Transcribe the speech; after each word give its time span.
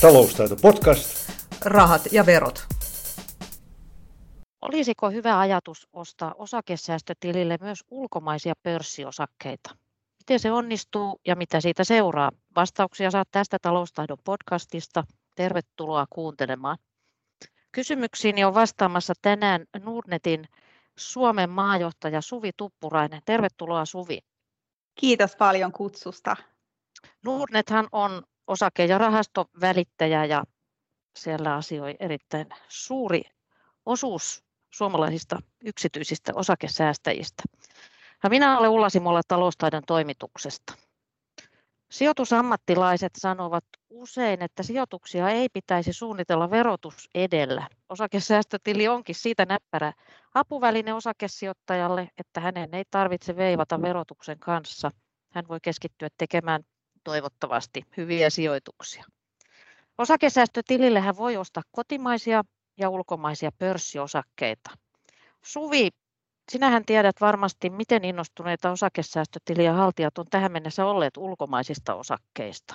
Taloustaito 0.00 0.56
podcast. 0.62 1.32
Rahat 1.64 2.02
ja 2.12 2.26
verot. 2.26 2.66
Olisiko 4.62 5.10
hyvä 5.10 5.38
ajatus 5.38 5.88
ostaa 5.92 6.34
osakesäästötilille 6.38 7.58
myös 7.60 7.84
ulkomaisia 7.90 8.54
pörssiosakkeita? 8.62 9.76
Miten 10.18 10.40
se 10.40 10.52
onnistuu 10.52 11.20
ja 11.26 11.36
mitä 11.36 11.60
siitä 11.60 11.84
seuraa? 11.84 12.30
Vastauksia 12.56 13.10
saat 13.10 13.28
tästä 13.30 13.58
taloustaidon 13.62 14.18
podcastista. 14.24 15.04
Tervetuloa 15.36 16.06
kuuntelemaan. 16.10 16.78
Kysymyksiin 17.72 18.46
on 18.46 18.54
vastaamassa 18.54 19.14
tänään 19.22 19.64
Nordnetin 19.84 20.48
Suomen 20.98 21.50
maajohtaja 21.50 22.20
Suvi 22.20 22.50
Tuppurainen. 22.56 23.22
Tervetuloa 23.24 23.84
Suvi. 23.84 24.18
Kiitos 24.94 25.36
paljon 25.36 25.72
kutsusta. 25.72 26.36
Nordnethan 27.24 27.88
on 27.92 28.22
osake- 28.48 28.84
ja 28.84 28.98
rahastovälittäjä 28.98 30.24
ja 30.24 30.44
siellä 31.16 31.54
asioi 31.54 31.96
erittäin 32.00 32.46
suuri 32.68 33.22
osuus 33.86 34.44
suomalaisista 34.70 35.38
yksityisistä 35.64 36.32
osakesäästäjistä. 36.34 37.42
Ja 38.22 38.30
minä 38.30 38.58
olen 38.58 38.70
Ulla 38.70 38.88
Simola 38.88 39.20
taloustaidon 39.28 39.82
toimituksesta. 39.86 40.74
Sijoitusammattilaiset 41.90 43.12
sanovat 43.18 43.64
usein, 43.90 44.42
että 44.42 44.62
sijoituksia 44.62 45.28
ei 45.30 45.48
pitäisi 45.48 45.92
suunnitella 45.92 46.50
verotus 46.50 47.08
edellä. 47.14 47.68
Osakesäästötili 47.88 48.88
onkin 48.88 49.14
siitä 49.14 49.46
näppärä 49.46 49.92
apuväline 50.34 50.94
osakesijoittajalle, 50.94 52.08
että 52.18 52.40
hänen 52.40 52.74
ei 52.74 52.84
tarvitse 52.90 53.36
veivata 53.36 53.82
verotuksen 53.82 54.38
kanssa. 54.38 54.90
Hän 55.30 55.48
voi 55.48 55.58
keskittyä 55.62 56.08
tekemään 56.18 56.62
toivottavasti 57.08 57.84
hyviä 57.96 58.30
sijoituksia. 58.30 59.04
Osakesäästötilille 59.98 61.00
hän 61.00 61.16
voi 61.16 61.36
ostaa 61.36 61.62
kotimaisia 61.70 62.44
ja 62.78 62.88
ulkomaisia 62.88 63.50
pörssiosakkeita. 63.58 64.70
Suvi, 65.44 65.88
sinähän 66.52 66.84
tiedät 66.84 67.20
varmasti, 67.20 67.70
miten 67.70 68.04
innostuneita 68.04 68.70
osakesäästötiliä 68.70 69.72
haltijat 69.72 70.18
on 70.18 70.26
tähän 70.30 70.52
mennessä 70.52 70.86
olleet 70.86 71.16
ulkomaisista 71.16 71.94
osakkeista. 71.94 72.74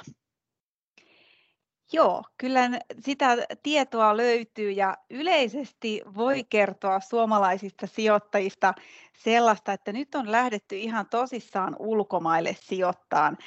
Joo, 1.93 2.23
kyllä 2.37 2.61
sitä 2.99 3.37
tietoa 3.63 4.17
löytyy 4.17 4.71
ja 4.71 4.97
yleisesti 5.09 6.01
voi 6.15 6.43
kertoa 6.43 6.99
suomalaisista 6.99 7.87
sijoittajista 7.87 8.73
sellaista, 9.17 9.73
että 9.73 9.93
nyt 9.93 10.15
on 10.15 10.31
lähdetty 10.31 10.77
ihan 10.77 11.05
tosissaan 11.09 11.75
ulkomaille 11.79 12.55
sijoittaan 12.59 13.37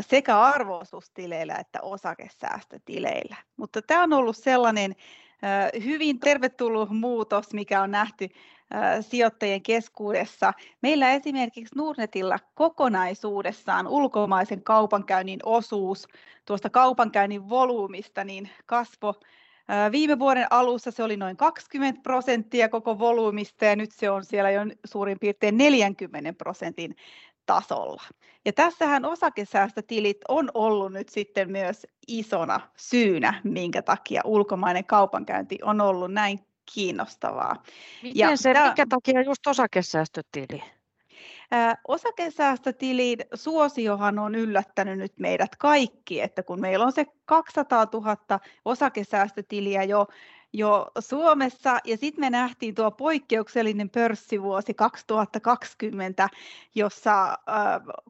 sekä 0.00 0.40
arvoisuustileillä 0.40 1.54
että 1.54 1.78
osakesäästötileillä. 1.82 3.36
Mutta 3.56 3.82
tämä 3.82 4.02
on 4.02 4.12
ollut 4.12 4.36
sellainen 4.36 4.96
hyvin 5.84 6.20
tervetullut 6.20 6.90
muutos, 6.90 7.52
mikä 7.52 7.82
on 7.82 7.90
nähty 7.90 8.28
sijoittajien 9.00 9.62
keskuudessa. 9.62 10.52
Meillä 10.82 11.12
esimerkiksi 11.12 11.74
Nordnetilla 11.76 12.38
kokonaisuudessaan 12.54 13.88
ulkomaisen 13.88 14.62
kaupankäynnin 14.62 15.40
osuus 15.44 16.08
tuosta 16.44 16.70
kaupankäynnin 16.70 17.48
volyymista 17.48 18.24
niin 18.24 18.50
kasvo 18.66 19.14
Viime 19.92 20.18
vuoden 20.18 20.46
alussa 20.50 20.90
se 20.90 21.02
oli 21.02 21.16
noin 21.16 21.36
20 21.36 22.00
prosenttia 22.02 22.68
koko 22.68 22.98
volyymista 22.98 23.64
ja 23.64 23.76
nyt 23.76 23.92
se 23.92 24.10
on 24.10 24.24
siellä 24.24 24.50
jo 24.50 24.60
suurin 24.84 25.18
piirtein 25.18 25.56
40 25.56 26.32
prosentin 26.32 26.96
tasolla. 27.46 28.02
Ja 28.44 28.52
tässähän 28.52 29.04
osakesäästötilit 29.04 30.18
on 30.28 30.50
ollut 30.54 30.92
nyt 30.92 31.08
sitten 31.08 31.52
myös 31.52 31.86
isona 32.08 32.60
syynä, 32.76 33.40
minkä 33.44 33.82
takia 33.82 34.20
ulkomainen 34.24 34.84
kaupankäynti 34.84 35.58
on 35.62 35.80
ollut 35.80 36.12
näin 36.12 36.40
kiinnostavaa. 36.74 37.62
Miten 38.02 38.18
ja 38.18 38.36
se, 38.36 38.52
tämä, 38.52 38.66
minkä 38.66 38.86
takia 38.88 39.22
just 39.22 39.46
osakesäästötili? 39.46 40.62
Ää, 41.50 41.78
osakesäästötilin 41.88 43.18
suosiohan 43.34 44.18
on 44.18 44.34
yllättänyt 44.34 44.98
nyt 44.98 45.12
meidät 45.18 45.56
kaikki, 45.56 46.20
että 46.20 46.42
kun 46.42 46.60
meillä 46.60 46.84
on 46.84 46.92
se 46.92 47.06
200 47.24 47.86
000 47.92 48.40
osakesäästötiliä 48.64 49.82
jo 49.82 50.06
jo 50.56 50.90
Suomessa 50.98 51.78
ja 51.84 51.96
sitten 51.96 52.20
me 52.20 52.30
nähtiin 52.30 52.74
tuo 52.74 52.90
poikkeuksellinen 52.90 53.90
pörssivuosi 53.90 54.74
2020, 54.74 56.28
jossa 56.74 57.30
äh, 57.30 57.36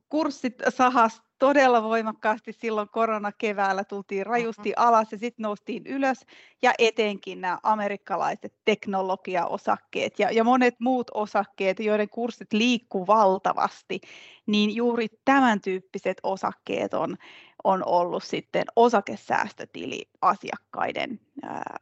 kurssit 0.09 0.55
sahas 0.69 1.23
todella 1.39 1.83
voimakkaasti 1.83 2.53
silloin 2.53 2.89
koronakeväällä, 2.89 3.85
tultiin 3.85 4.27
rajusti 4.27 4.69
mm-hmm. 4.69 4.89
alas 4.89 5.13
ja 5.13 5.19
sitten 5.19 5.43
noustiin 5.43 5.87
ylös 5.87 6.27
ja 6.63 6.73
etenkin 6.79 7.41
nämä 7.41 7.59
amerikkalaiset 7.63 8.55
teknologiaosakkeet 8.65 10.19
ja, 10.19 10.31
ja 10.31 10.45
monet 10.45 10.75
muut 10.81 11.11
osakkeet, 11.15 11.81
joiden 11.81 12.09
kurssit 12.09 12.53
liikkuu 12.53 13.07
valtavasti, 13.07 14.01
niin 14.47 14.77
juuri 14.77 15.07
tämän 15.25 15.61
tyyppiset 15.61 16.17
osakkeet 16.23 16.95
on, 16.95 17.17
on 17.65 17.83
ollut 17.87 18.25
sitten 18.25 18.65
osakesäästötili-asiakkaiden 18.77 21.21
ää, 21.43 21.77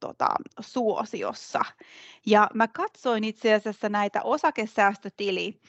tota, 0.00 0.26
suosiossa. 0.60 1.60
Ja 2.26 2.48
mä 2.54 2.68
katsoin 2.68 3.24
itse 3.24 3.54
asiassa 3.54 3.88
näitä 3.88 4.22
osakesäästötili 4.22 5.60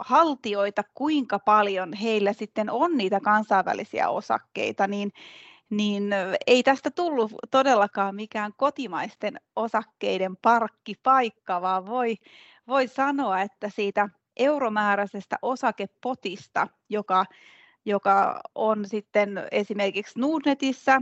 haltioita, 0.00 0.82
kuinka 0.94 1.38
paljon 1.38 1.92
heillä 1.92 2.32
sitten 2.32 2.70
on 2.70 2.96
niitä 2.96 3.20
kansainvälisiä 3.20 4.08
osakkeita, 4.08 4.86
niin, 4.86 5.12
niin 5.70 6.10
ei 6.46 6.62
tästä 6.62 6.90
tullut 6.90 7.32
todellakaan 7.50 8.14
mikään 8.14 8.52
kotimaisten 8.56 9.40
osakkeiden 9.56 10.36
parkkipaikka, 10.36 11.62
vaan 11.62 11.86
voi, 11.86 12.16
voi 12.68 12.88
sanoa, 12.88 13.40
että 13.40 13.68
siitä 13.68 14.08
euromääräisestä 14.36 15.36
osakepotista, 15.42 16.68
joka 16.88 17.24
joka 17.84 18.40
on 18.54 18.88
sitten 18.88 19.42
esimerkiksi 19.50 20.20
Nordnetissä 20.20 21.00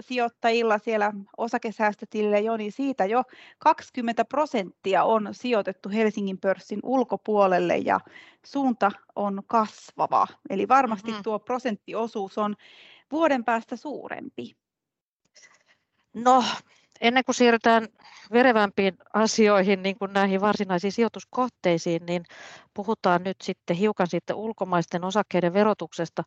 sijoittajilla 0.00 0.78
siellä 0.78 1.12
osakesäästötilille 1.36 2.40
jo, 2.40 2.56
niin 2.56 2.72
siitä 2.72 3.04
jo 3.04 3.22
20 3.58 4.24
prosenttia 4.24 5.04
on 5.04 5.28
sijoitettu 5.32 5.88
Helsingin 5.88 6.38
pörssin 6.38 6.80
ulkopuolelle 6.82 7.76
ja 7.76 8.00
suunta 8.46 8.90
on 9.16 9.42
kasvava. 9.46 10.26
Eli 10.50 10.68
varmasti 10.68 11.10
mm-hmm. 11.10 11.22
tuo 11.22 11.38
prosenttiosuus 11.38 12.38
on 12.38 12.56
vuoden 13.12 13.44
päästä 13.44 13.76
suurempi. 13.76 14.56
No, 16.14 16.44
ennen 17.00 17.24
kuin 17.24 17.34
siirrytään 17.34 17.88
verevämpiin 18.32 18.98
asioihin, 19.14 19.82
niin 19.82 19.98
kuin 19.98 20.12
näihin 20.12 20.40
varsinaisiin 20.40 20.92
sijoituskohteisiin, 20.92 22.06
niin 22.06 22.24
puhutaan 22.74 23.22
nyt 23.22 23.36
sitten 23.42 23.76
hiukan 23.76 24.06
sitten 24.06 24.36
ulkomaisten 24.36 25.04
osakkeiden 25.04 25.52
verotuksesta. 25.52 26.22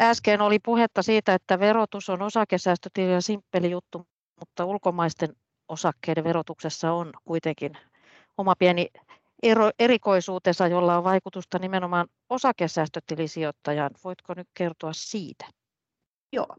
Äsken 0.00 0.40
oli 0.40 0.58
puhetta 0.58 1.02
siitä, 1.02 1.34
että 1.34 1.58
verotus 1.58 2.08
on 2.08 2.22
osakesäästötili 2.22 3.12
ja 3.12 3.20
simppeli 3.20 3.70
juttu, 3.70 4.06
mutta 4.40 4.64
ulkomaisten 4.64 5.36
osakkeiden 5.68 6.24
verotuksessa 6.24 6.92
on 6.92 7.12
kuitenkin 7.24 7.72
oma 8.38 8.54
pieni 8.58 8.88
ero, 9.42 9.70
erikoisuutensa, 9.78 10.66
jolla 10.66 10.96
on 10.96 11.04
vaikutusta 11.04 11.58
nimenomaan 11.58 12.06
osakesäästötilisijoittajaan. 12.30 13.90
Voitko 14.04 14.34
nyt 14.34 14.48
kertoa 14.54 14.92
siitä? 14.92 15.46
Joo. 16.32 16.56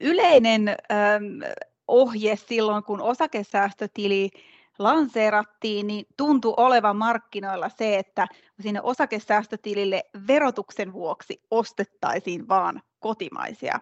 Yleinen 0.00 0.68
ähm, 0.68 1.42
ohje 1.90 2.36
silloin, 2.36 2.84
kun 2.84 3.00
osakesäästötili 3.00 4.30
lanseerattiin, 4.78 5.86
niin 5.86 6.06
tuntui 6.16 6.54
olevan 6.56 6.96
markkinoilla 6.96 7.68
se, 7.68 7.98
että 7.98 8.26
sinne 8.60 8.80
osakesäästötilille 8.82 10.04
verotuksen 10.26 10.92
vuoksi 10.92 11.42
ostettaisiin 11.50 12.48
vain 12.48 12.80
kotimaisia 12.98 13.80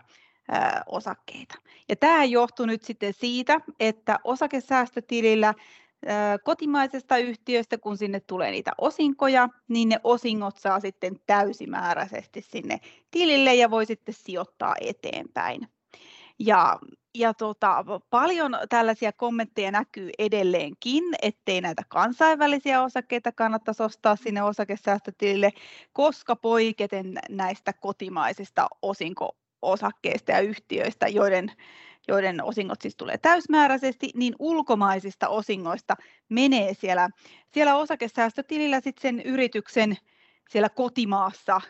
osakkeita. 0.87 1.55
Ja 1.89 1.97
tämä 1.97 2.25
johtuu 2.25 2.67
nyt 2.67 2.83
sitten 2.83 3.15
siitä, 3.15 3.61
että 3.81 4.19
osakesäästötilillä 4.25 5.55
kotimaisesta 6.45 7.19
yhtiöstä, 7.19 7.79
kun 7.79 7.97
sinne 7.97 8.21
tulee 8.21 8.51
niitä 8.51 8.73
osinkoja, 8.79 9.49
niin 9.69 9.89
ne 9.89 10.01
osingot 10.05 10.57
saa 10.57 10.81
sitten 10.81 11.17
täysimääräisesti 11.27 12.43
sinne 12.43 12.81
tilille 13.11 13.55
ja 13.55 13.71
voi 13.71 13.87
sitten 13.87 14.15
sijoittaa 14.15 14.75
eteenpäin. 14.81 15.69
Ja, 16.39 16.79
ja 17.15 17.35
tota, 17.35 17.85
paljon 18.11 18.59
tällaisia 18.69 19.13
kommentteja 19.13 19.71
näkyy 19.71 20.11
edelleenkin, 20.19 21.05
ettei 21.23 21.61
näitä 21.61 21.83
kansainvälisiä 21.89 22.83
osakkeita 22.83 23.33
kannattaisi 23.33 23.83
ostaa 23.83 24.17
sinne 24.17 24.43
osakesäästötilille, 24.43 25.51
koska 25.93 26.37
poiketen 26.37 27.19
näistä 27.29 27.73
kotimaisista 27.73 28.69
osinko-osakkeista 28.83 30.33
ja 30.33 30.41
yhtiöistä, 30.41 31.09
joiden, 31.09 31.53
joiden 32.09 32.45
osingot 32.45 32.83
siis 32.83 32.97
tulee 32.97 33.19
täysmääräisesti, 33.19 34.11
niin 34.15 34.35
ulkomaisista 34.39 35.29
osingoista 35.29 35.97
menee 36.29 36.75
siellä, 36.75 37.09
siellä 37.53 37.77
osakesäästötilillä 37.77 38.81
sitten 38.81 39.03
sen 39.03 39.21
yrityksen 39.21 39.97
siellä 40.49 40.69
kotimaassa 40.69 41.61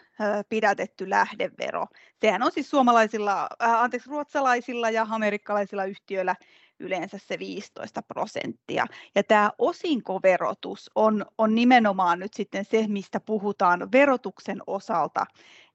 pidätetty 0.48 1.10
lähdevero. 1.10 1.86
Sehän 2.20 2.42
on 2.42 2.52
siis 2.52 2.70
suomalaisilla, 2.70 3.48
anteeksi, 3.58 4.10
ruotsalaisilla 4.10 4.90
ja 4.90 5.06
amerikkalaisilla 5.10 5.84
yhtiöillä 5.84 6.36
yleensä 6.80 7.18
se 7.18 7.38
15 7.38 8.02
prosenttia. 8.02 8.86
Ja 9.14 9.22
tämä 9.22 9.50
osinkoverotus 9.58 10.90
on, 10.94 11.26
on 11.38 11.54
nimenomaan 11.54 12.18
nyt 12.18 12.34
sitten 12.34 12.64
se, 12.64 12.86
mistä 12.88 13.20
puhutaan 13.20 13.92
verotuksen 13.92 14.58
osalta, 14.66 15.26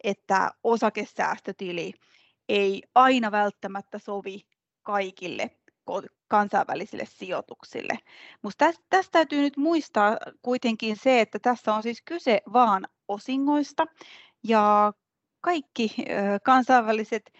että 0.04 0.52
osakesäästötili 0.64 1.94
ei 2.50 2.84
aina 2.96 3.32
välttämättä 3.32 4.00
sovi 4.00 4.42
kaikille 4.84 5.52
kansainvälisille 6.33 7.06
sijoituksille. 7.06 8.00
Mutta 8.41 8.65
tästä, 8.65 8.83
tästä 8.89 9.12
täytyy 9.12 9.41
nyt 9.41 9.57
muistaa 9.57 10.18
kuitenkin 10.41 10.95
se, 10.97 11.21
että 11.21 11.39
tässä 11.39 11.74
on 11.74 11.83
siis 11.83 12.01
kyse 12.06 12.41
vaan 12.53 12.88
osingoista 13.07 13.85
ja 14.44 14.94
kaikki 15.41 15.95
kansainväliset 16.44 17.33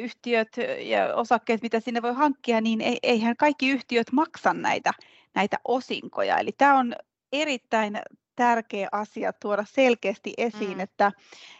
yhtiöt 0.00 0.48
ja 0.80 1.14
osakkeet, 1.14 1.62
mitä 1.62 1.80
sinne 1.80 2.02
voi 2.02 2.14
hankkia, 2.14 2.60
niin 2.60 2.82
eihän 3.02 3.36
kaikki 3.36 3.70
yhtiöt 3.70 4.12
maksa 4.12 4.54
näitä, 4.54 4.92
näitä 5.34 5.56
osinkoja. 5.64 6.38
Eli 6.38 6.52
tämä 6.52 6.78
on 6.78 6.94
erittäin 7.32 7.98
tärkeä 8.36 8.88
asia 8.92 9.32
tuoda 9.32 9.64
selkeästi 9.68 10.34
esiin, 10.38 10.74
mm. 10.74 10.80
että, 10.80 11.12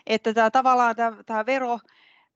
että 0.06 0.34
tämä, 0.34 0.50
tavallaan 0.50 0.96
tämä, 0.96 1.16
tämä 1.26 1.46
vero, 1.46 1.78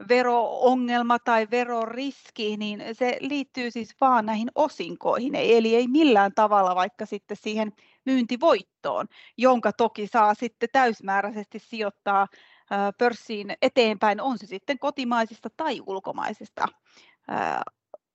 vero-ongelma 0.08 1.18
tai 1.18 1.48
veroriski, 1.50 2.56
niin 2.56 2.82
se 2.92 3.16
liittyy 3.20 3.70
siis 3.70 3.94
vaan 4.00 4.26
näihin 4.26 4.50
osinkoihin, 4.54 5.34
eli 5.34 5.76
ei 5.76 5.88
millään 5.88 6.32
tavalla 6.34 6.74
vaikka 6.74 7.06
sitten 7.06 7.36
siihen 7.36 7.72
myyntivoittoon, 8.06 9.06
jonka 9.36 9.72
toki 9.72 10.06
saa 10.06 10.34
sitten 10.34 10.68
täysmääräisesti 10.72 11.58
sijoittaa 11.58 12.26
pörssiin 12.98 13.56
eteenpäin, 13.62 14.20
on 14.20 14.38
se 14.38 14.46
sitten 14.46 14.78
kotimaisista 14.78 15.48
tai 15.56 15.80
ulkomaisista 15.86 16.66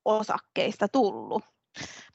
osakkeista 0.05 0.87
tullut. 0.87 1.43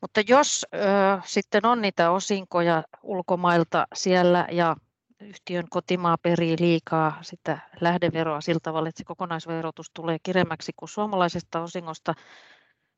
Mutta 0.00 0.20
jos 0.28 0.66
ö, 0.74 0.78
sitten 1.24 1.66
on 1.66 1.82
niitä 1.82 2.10
osinkoja 2.10 2.82
ulkomailta 3.02 3.86
siellä 3.94 4.46
ja 4.52 4.76
yhtiön 5.20 5.64
kotimaa 5.70 6.18
perii 6.18 6.56
liikaa 6.58 7.18
sitä 7.22 7.58
lähdeveroa 7.80 8.40
sillä 8.40 8.60
tavalla, 8.62 8.88
että 8.88 8.98
se 8.98 9.04
kokonaisverotus 9.04 9.90
tulee 9.94 10.16
kiremmäksi 10.22 10.72
kuin 10.76 10.88
suomalaisesta 10.88 11.60
osingosta, 11.60 12.14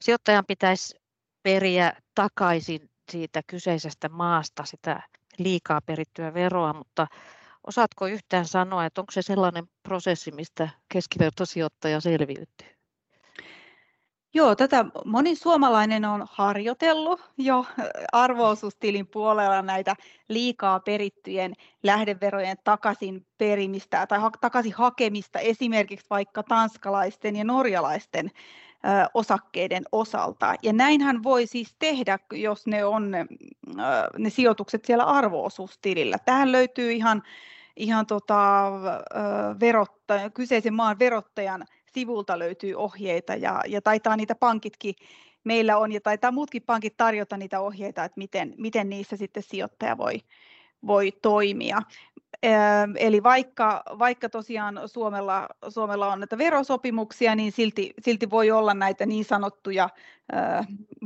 sijoittajan 0.00 0.46
pitäisi 0.46 0.94
periä 1.42 1.92
takaisin 2.14 2.90
siitä 3.10 3.42
kyseisestä 3.46 4.08
maasta 4.08 4.64
sitä 4.64 5.02
liikaa 5.38 5.80
perittyä 5.80 6.34
veroa, 6.34 6.72
mutta 6.72 7.06
Osaatko 7.66 8.06
yhtään 8.06 8.46
sanoa, 8.46 8.84
että 8.84 9.00
onko 9.00 9.12
se 9.12 9.22
sellainen 9.22 9.68
prosessi, 9.82 10.30
mistä 10.30 10.68
keskivertosijoittaja 10.88 12.00
selviytyy? 12.00 12.81
Joo, 14.34 14.56
tätä 14.56 14.84
moni 15.04 15.36
suomalainen 15.36 16.04
on 16.04 16.26
harjoitellut 16.30 17.20
jo 17.38 17.66
arvoosuustilin 18.12 19.06
puolella 19.06 19.62
näitä 19.62 19.96
liikaa 20.28 20.80
perittyjen 20.80 21.52
lähdeverojen 21.82 22.56
takaisin 22.64 23.26
perimistä 23.38 24.06
tai 24.06 24.18
takaisin 24.40 24.72
hakemista 24.72 25.38
esimerkiksi 25.38 26.06
vaikka 26.10 26.42
tanskalaisten 26.42 27.36
ja 27.36 27.44
norjalaisten 27.44 28.30
osakkeiden 29.14 29.84
osalta. 29.92 30.54
Ja 30.62 30.72
näinhän 30.72 31.22
voi 31.22 31.46
siis 31.46 31.76
tehdä, 31.78 32.18
jos 32.32 32.66
ne 32.66 32.84
on 32.84 33.10
ne 34.18 34.30
sijoitukset 34.30 34.84
siellä 34.84 35.04
arvoosuustilillä. 35.04 36.18
Tähän 36.18 36.52
löytyy 36.52 36.92
ihan, 36.92 37.22
ihan 37.76 38.06
tota, 38.06 38.70
verottaja, 39.60 40.30
kyseisen 40.30 40.74
maan 40.74 40.98
verottajan 40.98 41.64
sivulta 41.94 42.38
löytyy 42.38 42.74
ohjeita 42.74 43.34
ja, 43.34 43.60
ja 43.66 43.82
taitaa 43.82 44.16
niitä 44.16 44.34
pankitkin 44.34 44.94
meillä 45.44 45.78
on 45.78 45.92
ja 45.92 46.00
taitaa 46.00 46.32
muutkin 46.32 46.62
pankit 46.62 46.96
tarjota 46.96 47.36
niitä 47.36 47.60
ohjeita, 47.60 48.04
että 48.04 48.18
miten, 48.18 48.54
miten 48.58 48.88
niissä 48.88 49.16
sitten 49.16 49.42
sijoittaja 49.42 49.98
voi, 49.98 50.20
voi 50.86 51.12
toimia. 51.12 51.82
Eli 52.96 53.22
vaikka, 53.22 53.82
vaikka 53.98 54.28
tosiaan 54.28 54.80
Suomella, 54.86 55.48
Suomella 55.68 56.12
on 56.12 56.20
näitä 56.20 56.38
verosopimuksia, 56.38 57.34
niin 57.34 57.52
silti, 57.52 57.94
silti 58.02 58.30
voi 58.30 58.50
olla 58.50 58.74
näitä 58.74 59.06
niin 59.06 59.24
sanottuja, 59.24 59.88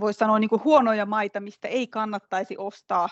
voisi 0.00 0.18
sanoa 0.18 0.38
niin 0.38 0.50
kuin 0.50 0.64
huonoja 0.64 1.06
maita, 1.06 1.40
mistä 1.40 1.68
ei 1.68 1.86
kannattaisi 1.86 2.56
ostaa 2.58 3.08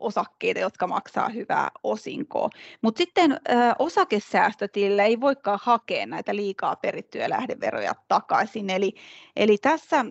osakkeita, 0.00 0.60
jotka 0.60 0.86
maksaa 0.86 1.28
hyvää 1.28 1.70
osinkoa. 1.82 2.50
Mutta 2.82 2.98
sitten 2.98 3.40
osakesäästötilille 3.78 5.04
ei 5.04 5.20
voikaan 5.20 5.58
hakea 5.62 6.06
näitä 6.06 6.36
liikaa 6.36 6.76
perittyjä 6.76 7.30
lähdeveroja 7.30 7.92
takaisin. 8.08 8.70
Eli, 8.70 8.94
eli 9.36 9.58
tässä 9.58 10.04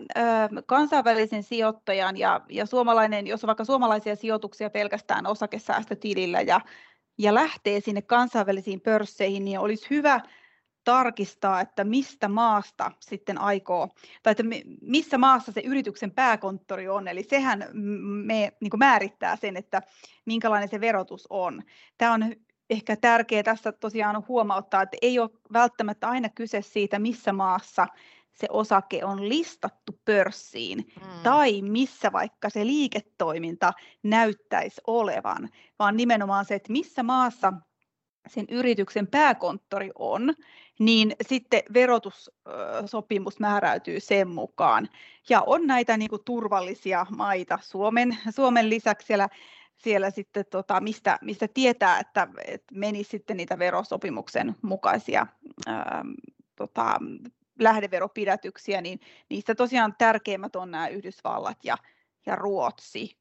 kansainvälisen 0.66 1.44
sijoittajan 1.44 2.18
ja, 2.18 2.42
ja 2.50 2.66
suomalainen, 2.66 3.28
jos 3.28 3.44
on 3.44 3.48
vaikka 3.48 3.66
suomalaisia 3.66 4.16
sijoituksia 4.16 4.70
pelkästään 4.70 5.28
osakesäästötilillä 5.28 6.42
ja, 6.42 6.62
ja 7.18 7.34
lähtee 7.34 7.80
sinne 7.80 8.02
kansainvälisiin 8.02 8.82
pörsseihin, 8.82 9.46
niin 9.46 9.60
olisi 9.60 9.90
hyvä 9.90 10.22
tarkistaa, 10.84 11.62
että 11.62 11.84
mistä 11.84 12.28
maasta 12.28 12.92
sitten 13.00 13.38
aikoo, 13.38 13.90
tai 14.24 14.32
että 14.32 14.44
missä 14.82 15.18
maassa 15.18 15.52
se 15.52 15.62
yrityksen 15.62 16.12
pääkonttori 16.12 16.90
on, 16.90 17.08
eli 17.08 17.24
sehän 17.24 17.66
me, 18.26 18.52
niin 18.62 18.72
määrittää 18.78 19.36
sen, 19.36 19.58
että 19.58 19.82
minkälainen 20.26 20.70
se 20.70 20.82
verotus 20.82 21.28
on. 21.30 21.64
Tämä 21.98 22.14
on 22.14 22.36
ehkä 22.70 22.96
tärkeää 22.96 23.44
tässä 23.44 23.72
tosiaan 23.72 24.24
huomauttaa, 24.28 24.82
että 24.82 24.98
ei 25.02 25.20
ole 25.20 25.30
välttämättä 25.54 26.10
aina 26.10 26.30
kyse 26.30 26.62
siitä, 26.62 27.00
missä 27.00 27.34
maassa 27.34 27.88
se 28.34 28.48
osake 28.50 29.06
on 29.06 29.30
listattu 29.30 30.00
pörssiin 30.06 30.78
mm. 30.78 31.24
tai 31.24 31.62
missä 31.62 32.12
vaikka 32.12 32.50
se 32.50 32.66
liiketoiminta 32.66 33.74
näyttäisi 34.04 34.82
olevan, 34.88 35.50
vaan 35.80 35.98
nimenomaan 35.98 36.46
se, 36.46 36.56
että 36.56 36.72
missä 36.72 37.04
maassa 37.04 37.54
sen 38.28 38.46
yrityksen 38.50 39.08
pääkonttori 39.08 39.92
on, 39.96 40.34
niin 40.82 41.16
sitten 41.28 41.64
verotussopimus 41.74 43.40
määräytyy 43.40 44.00
sen 44.00 44.28
mukaan. 44.28 44.90
Ja 45.30 45.42
on 45.42 45.68
näitä 45.68 45.98
niin 45.98 46.10
kuin 46.10 46.24
turvallisia 46.26 47.06
maita 47.18 47.60
Suomen, 47.62 48.18
Suomen 48.36 48.70
lisäksi 48.70 49.08
siellä, 49.08 49.30
siellä 49.76 50.12
sitten, 50.12 50.46
tota, 50.50 50.82
mistä, 50.82 51.18
mistä 51.22 51.48
tietää, 51.48 52.00
että, 52.00 52.28
että 52.46 52.76
menisi 52.76 53.10
sitten 53.10 53.38
niitä 53.38 53.60
verosopimuksen 53.60 54.56
mukaisia 54.62 55.28
ää, 55.68 56.06
tota, 56.56 56.96
lähdeveropidätyksiä, 57.60 58.82
niin 58.82 59.00
niistä 59.30 59.56
tosiaan 59.56 59.96
tärkeimmät 59.98 60.56
on 60.56 60.72
nämä 60.72 60.88
Yhdysvallat 60.88 61.58
ja, 61.64 61.78
ja 62.26 62.36
Ruotsi 62.36 63.18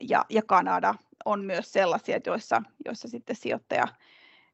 ja, 0.00 0.24
ja 0.28 0.42
Kanada 0.42 0.94
on 1.24 1.44
myös 1.44 1.72
sellaisia, 1.72 2.20
joissa, 2.26 2.62
joissa 2.84 3.08
sitten 3.08 3.36
sijoittaja 3.36 3.88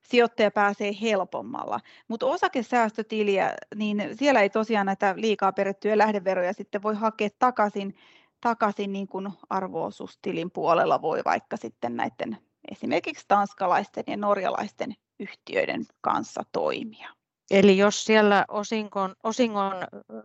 sijoittaja 0.03 0.51
pääsee 0.51 0.93
helpommalla. 1.01 1.81
Mutta 2.09 2.27
osakesäästötiliä, 2.27 3.55
niin 3.75 4.09
siellä 4.19 4.41
ei 4.41 4.51
tosiaan 4.51 4.87
näitä 4.87 5.15
liikaa 5.17 5.53
perittyjä 5.53 5.99
lähdeveroja 5.99 6.53
sitten 6.53 6.83
voi 6.83 6.95
hakea 6.95 7.29
takaisin, 7.39 7.95
takaisin 8.41 8.93
niin 8.93 9.09
kuin 9.09 9.29
arvoosuustilin 9.51 10.51
puolella 10.51 11.03
voi 11.03 11.23
vaikka 11.25 11.57
sitten 11.57 11.97
näiden 11.97 12.39
esimerkiksi 12.71 13.25
tanskalaisten 13.29 14.05
ja 14.07 14.17
norjalaisten 14.17 14.95
yhtiöiden 15.21 15.87
kanssa 16.01 16.43
toimia. 16.53 17.09
Eli 17.51 17.79
jos 17.79 18.05
siellä 18.05 18.45
osingon, 18.49 19.15
osingon 19.23 19.75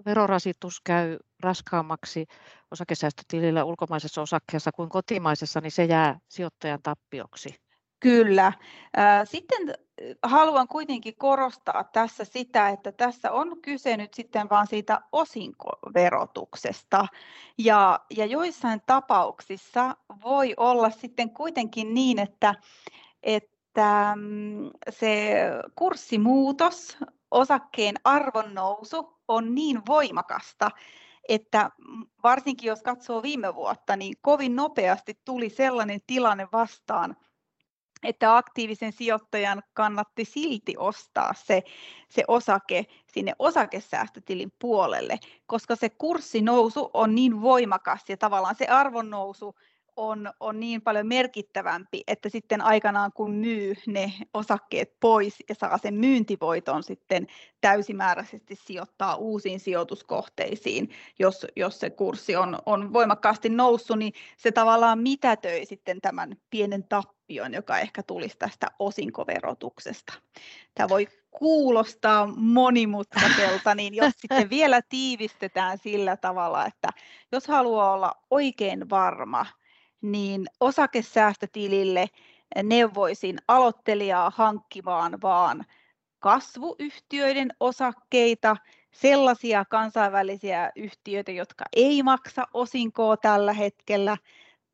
verorasitus 0.06 0.82
käy 0.84 1.18
raskaammaksi 1.40 2.26
osakesäästötilillä 2.72 3.64
ulkomaisessa 3.64 4.22
osakkeessa 4.22 4.72
kuin 4.72 4.90
kotimaisessa, 4.90 5.62
niin 5.62 5.72
se 5.72 5.86
jää 5.86 6.20
sijoittajan 6.28 6.80
tappioksi. 6.84 7.67
Kyllä. 8.00 8.54
Sitten 9.24 9.74
haluan 10.24 10.68
kuitenkin 10.68 11.16
korostaa 11.16 11.84
tässä 11.84 12.26
sitä, 12.26 12.70
että 12.70 12.92
tässä 12.92 13.32
on 13.32 13.62
kyse 13.62 13.98
nyt 13.98 14.14
sitten 14.14 14.50
vaan 14.50 14.68
siitä 14.68 15.02
osinkoverotuksesta. 15.12 17.08
Ja, 17.58 18.00
ja 18.18 18.26
joissain 18.26 18.82
tapauksissa 18.86 19.96
voi 20.24 20.54
olla 20.58 20.90
sitten 20.90 21.30
kuitenkin 21.30 21.94
niin, 21.94 22.20
että, 22.20 22.56
että 23.24 24.14
mm, 24.16 24.70
se 24.90 25.36
kurssimuutos, 25.76 26.98
osakkeen 27.32 27.96
arvon 28.04 28.54
nousu 28.54 29.18
on 29.28 29.56
niin 29.56 29.82
voimakasta, 29.88 30.72
että 31.30 31.70
varsinkin 32.24 32.68
jos 32.68 32.82
katsoo 32.84 33.24
viime 33.24 33.56
vuotta, 33.56 33.96
niin 33.96 34.14
kovin 34.22 34.56
nopeasti 34.56 35.20
tuli 35.26 35.50
sellainen 35.50 36.00
tilanne 36.08 36.48
vastaan, 36.52 37.16
että 38.04 38.38
aktiivisen 38.38 38.92
sijoittajan 38.92 39.64
kannatti 39.74 40.26
silti 40.26 40.76
ostaa 40.78 41.34
se, 41.34 41.64
se 42.10 42.24
osake 42.28 42.86
sinne 43.14 43.34
osakesäästötilin 43.40 44.52
puolelle, 44.60 45.20
koska 45.46 45.76
se 45.76 45.90
kurssinousu 45.90 46.90
on 46.94 47.16
niin 47.16 47.42
voimakas 47.42 48.02
ja 48.10 48.18
tavallaan 48.18 48.56
se 48.56 48.66
arvonnousu 48.66 49.56
on, 49.98 50.32
on 50.40 50.60
niin 50.60 50.82
paljon 50.82 51.08
merkittävämpi, 51.08 52.04
että 52.08 52.30
sitten 52.30 52.62
aikanaan 52.62 53.12
kun 53.14 53.32
myy 53.32 53.74
ne 53.88 54.14
osakkeet 54.34 55.00
pois 55.00 55.36
ja 55.50 55.56
saa 55.56 55.78
sen 55.78 55.94
myyntivoiton 55.94 56.84
sitten 56.84 57.28
täysimääräisesti 57.62 58.56
sijoittaa 58.56 59.16
uusiin 59.16 59.60
sijoituskohteisiin, 59.60 60.90
jos, 61.20 61.48
jos 61.56 61.80
se 61.80 61.90
kurssi 61.90 62.36
on, 62.36 62.60
on 62.66 62.94
voimakkaasti 62.94 63.50
noussut, 63.50 64.00
niin 64.00 64.14
se 64.38 64.52
tavallaan 64.52 65.00
mitätöi 65.00 65.66
sitten 65.66 66.02
tämän 66.02 66.38
pienen 66.50 66.84
tappion, 66.84 67.17
joka 67.30 67.80
ehkä 67.80 68.04
tulisi 68.04 68.38
tästä 68.38 68.68
osinkoverotuksesta. 68.80 70.14
Tämä 70.76 70.90
voi 70.90 71.08
kuulostaa 71.32 72.28
monimutkaiselta, 72.36 73.76
niin 73.76 73.96
jos 73.96 74.14
sitten 74.18 74.50
vielä 74.60 74.82
tiivistetään 74.90 75.78
sillä 75.78 76.18
tavalla, 76.18 76.66
että 76.66 76.90
jos 77.32 77.48
haluaa 77.48 77.94
olla 77.94 78.12
oikein 78.32 78.90
varma, 78.90 79.46
niin 80.02 80.48
osakesäästötilille 80.60 82.08
neuvoisin 82.64 83.38
aloittelijaa 83.48 84.32
hankkimaan 84.36 85.22
vaan 85.22 85.66
kasvuyhtiöiden 86.20 87.52
osakkeita, 87.60 88.58
sellaisia 88.92 89.66
kansainvälisiä 89.66 90.72
yhtiöitä, 90.76 91.32
jotka 91.32 91.66
ei 91.76 92.04
maksa 92.04 92.48
osinkoa 92.54 93.18
tällä 93.18 93.54
hetkellä, 93.54 94.18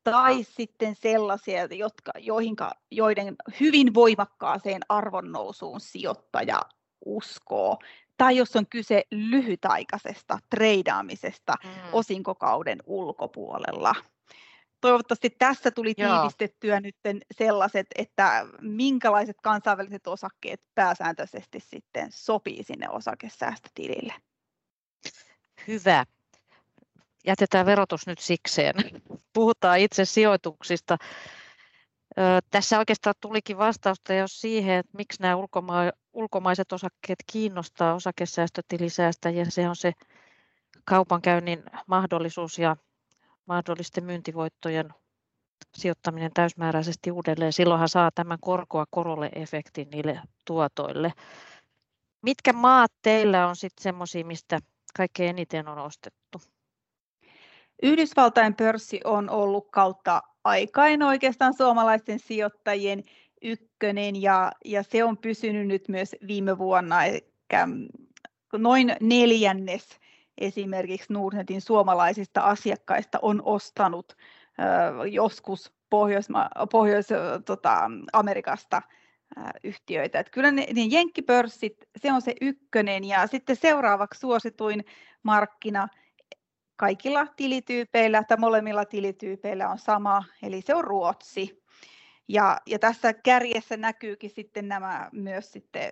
tai 0.04 0.44
sitten 0.44 0.96
sellaisia, 0.96 1.64
jotka, 1.64 2.12
joihinka, 2.18 2.72
joiden 2.90 3.36
hyvin 3.60 3.94
voimakkaaseen 3.94 4.82
arvonnousuun 4.88 5.80
sijoittaja 5.80 6.60
uskoo. 7.04 7.78
Tai 8.16 8.36
jos 8.36 8.56
on 8.56 8.66
kyse 8.66 9.04
lyhytaikaisesta 9.10 10.38
treidaamisesta 10.50 11.54
mm. 11.64 11.70
osinkokauden 11.92 12.78
ulkopuolella. 12.86 13.94
Toivottavasti 14.80 15.30
tässä 15.30 15.70
tuli 15.70 15.94
tiivistettyä 15.94 16.80
nyt 16.80 16.96
sellaiset, 17.38 17.86
että 17.94 18.46
minkälaiset 18.60 19.36
kansainväliset 19.42 20.06
osakkeet 20.06 20.60
pääsääntöisesti 20.74 21.60
sitten 21.60 22.06
sopii 22.10 22.64
sinne 22.64 22.88
osakesäästötilille. 22.88 24.14
Hyvä 25.68 26.04
jätetään 27.26 27.66
verotus 27.66 28.06
nyt 28.06 28.18
sikseen. 28.18 28.74
Puhutaan 29.34 29.78
itse 29.78 30.04
sijoituksista. 30.04 30.96
Tässä 32.50 32.78
oikeastaan 32.78 33.14
tulikin 33.20 33.58
vastausta 33.58 34.14
jo 34.14 34.28
siihen, 34.28 34.78
että 34.78 34.96
miksi 34.96 35.22
nämä 35.22 35.34
ulkoma- 35.34 35.92
ulkomaiset 36.12 36.72
osakkeet 36.72 37.18
kiinnostaa 37.32 37.94
osakesäästötilisäästäjiä. 37.94 39.44
Se 39.48 39.68
on 39.68 39.76
se 39.76 39.92
kaupankäynnin 40.84 41.62
mahdollisuus 41.86 42.58
ja 42.58 42.76
mahdollisten 43.46 44.04
myyntivoittojen 44.04 44.88
sijoittaminen 45.76 46.30
täysmääräisesti 46.34 47.10
uudelleen. 47.10 47.52
Silloinhan 47.52 47.88
saa 47.88 48.10
tämän 48.14 48.38
korkoa 48.40 48.84
korolle 48.90 49.30
efektin 49.34 49.90
niille 49.90 50.20
tuotoille. 50.44 51.12
Mitkä 52.22 52.52
maat 52.52 52.92
teillä 53.02 53.48
on 53.48 53.56
sitten 53.56 53.82
semmoisia, 53.82 54.24
mistä 54.24 54.58
kaikkein 54.96 55.30
eniten 55.30 55.68
on 55.68 55.78
ostettu? 55.78 56.40
Yhdysvaltain 57.84 58.54
pörssi 58.54 59.00
on 59.04 59.30
ollut 59.30 59.68
kautta 59.70 60.22
aikain 60.44 61.02
oikeastaan 61.02 61.54
suomalaisten 61.54 62.18
sijoittajien 62.18 63.02
ykkönen 63.42 64.22
ja, 64.22 64.52
ja 64.64 64.82
se 64.82 65.04
on 65.04 65.18
pysynyt 65.18 65.66
nyt 65.66 65.88
myös 65.88 66.16
viime 66.26 66.58
vuonna, 66.58 67.04
eli 67.04 67.28
noin 68.52 68.96
neljännes 69.00 70.00
esimerkiksi 70.38 71.12
Nordnetin 71.12 71.60
suomalaisista 71.60 72.40
asiakkaista 72.40 73.18
on 73.22 73.42
ostanut 73.44 74.16
joskus 75.12 75.72
Pohjois-Amerikasta 75.90 76.66
Pohjois, 76.66 77.08
tota, 77.44 77.90
Amerikasta, 78.12 78.82
yhtiöitä. 79.64 80.18
Että 80.18 80.30
kyllä 80.30 80.50
ne, 80.50 80.66
ne 80.72 80.82
jenkkipörssit, 80.90 81.88
se 81.96 82.12
on 82.12 82.22
se 82.22 82.34
ykkönen 82.40 83.04
ja 83.04 83.26
sitten 83.26 83.56
seuraavaksi 83.56 84.20
suosituin 84.20 84.84
markkina 85.22 85.88
kaikilla 86.76 87.26
tilityypeillä 87.36 88.22
tai 88.22 88.36
molemmilla 88.36 88.84
tilityypeillä 88.84 89.68
on 89.68 89.78
sama, 89.78 90.24
eli 90.42 90.60
se 90.60 90.74
on 90.74 90.84
Ruotsi. 90.84 91.64
Ja, 92.28 92.60
ja 92.66 92.78
tässä 92.78 93.12
kärjessä 93.12 93.76
näkyykin 93.76 94.30
sitten 94.30 94.68
nämä 94.68 95.08
myös 95.12 95.52
sitten 95.52 95.90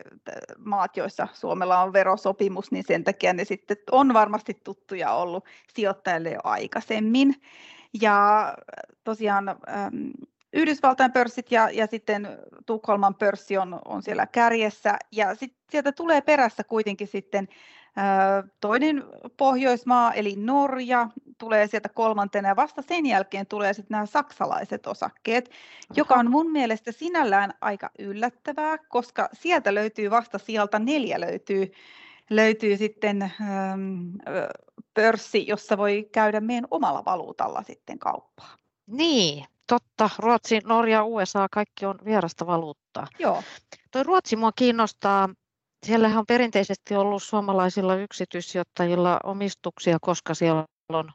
maat, 0.59 0.97
joissa 0.97 1.29
Suomella 1.33 1.83
on 1.83 1.93
verosopimus, 1.93 2.73
niin 2.73 2.85
sen 2.87 3.05
takia 3.05 3.33
ne 3.33 3.45
sitten 3.45 3.77
on 3.91 4.15
varmasti 4.15 4.61
tuttuja 4.65 5.12
ollut 5.12 5.45
sijoittajille 5.75 6.31
jo 6.31 6.41
aikaisemmin. 6.45 7.35
Ja 8.03 8.55
tosiaan 9.05 9.49
ähm, 9.49 10.11
Yhdysvaltain 10.53 11.12
pörssit 11.12 11.53
ja, 11.53 11.71
ja 11.71 11.87
sitten 11.87 12.29
Tukholman 12.67 13.15
pörssi 13.15 13.59
on, 13.59 13.81
on 13.85 14.03
siellä 14.03 14.27
kärjessä 14.27 14.99
ja 15.12 15.35
sitten 15.35 15.62
sieltä 15.71 15.93
tulee 15.93 16.21
perässä 16.21 16.65
kuitenkin 16.65 17.09
sitten 17.09 17.49
Toinen 18.61 19.04
Pohjoismaa 19.37 20.12
eli 20.12 20.34
Norja 20.37 21.08
tulee 21.38 21.66
sieltä 21.66 21.88
kolmantena 21.88 22.49
ja 22.49 22.56
vasta 22.56 22.82
sen 22.82 23.06
jälkeen 23.06 23.46
tulee 23.46 23.72
sitten 23.72 23.94
nämä 23.94 24.06
saksalaiset 24.06 24.87
osakkeet, 24.87 25.49
Aha. 25.49 25.94
joka 25.96 26.14
on 26.14 26.30
mun 26.30 26.50
mielestä 26.50 26.92
sinällään 26.92 27.54
aika 27.61 27.90
yllättävää, 27.99 28.78
koska 28.78 29.28
sieltä 29.32 29.75
löytyy 29.75 30.11
vasta 30.11 30.38
sieltä 30.38 30.78
neljä 30.78 31.20
löytyy, 31.20 31.72
löytyy 32.30 32.76
sitten 32.76 33.22
ähm, 33.22 34.16
pörssi, 34.94 35.46
jossa 35.46 35.78
voi 35.78 36.08
käydä 36.12 36.40
meidän 36.40 36.66
omalla 36.70 37.04
valuutalla 37.04 37.62
sitten 37.62 37.99
kauppaa. 37.99 38.56
Niin, 38.87 39.44
totta. 39.66 40.11
Ruotsi, 40.18 40.61
Norja, 40.64 41.04
USA, 41.04 41.46
kaikki 41.50 41.87
on 41.87 41.99
vierasta 42.04 42.46
valuuttaa. 42.46 43.06
Joo. 43.18 43.42
Toi 43.90 44.02
Ruotsi 44.02 44.37
mua 44.37 44.52
kiinnostaa 44.56 45.28
Siellähän 45.87 46.19
on 46.19 46.27
perinteisesti 46.27 46.97
ollut 46.97 47.23
suomalaisilla 47.23 47.97
yksityissijoittajilla 47.97 49.21
omistuksia, 49.25 49.99
koska 50.01 50.35
siellä 50.35 50.65
on 50.89 51.12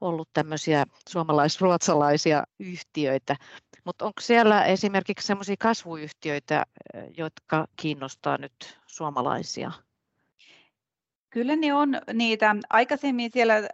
ollut 0.00 0.28
tämmöisiä 0.32 0.84
suomalais-ruotsalaisia 1.08 2.44
yhtiöitä. 2.58 3.36
Mutta 3.84 4.04
onko 4.04 4.20
siellä 4.20 4.64
esimerkiksi 4.64 5.26
sellaisia 5.26 5.56
kasvuyhtiöitä, 5.58 6.66
jotka 7.16 7.66
kiinnostaa 7.76 8.38
nyt 8.38 8.78
suomalaisia? 8.86 9.72
Kyllä 11.30 11.56
ne 11.56 11.74
on 11.74 12.00
niitä. 12.12 12.56
Aikaisemmin 12.70 13.30
siellä 13.32 13.56
äh, 13.56 13.68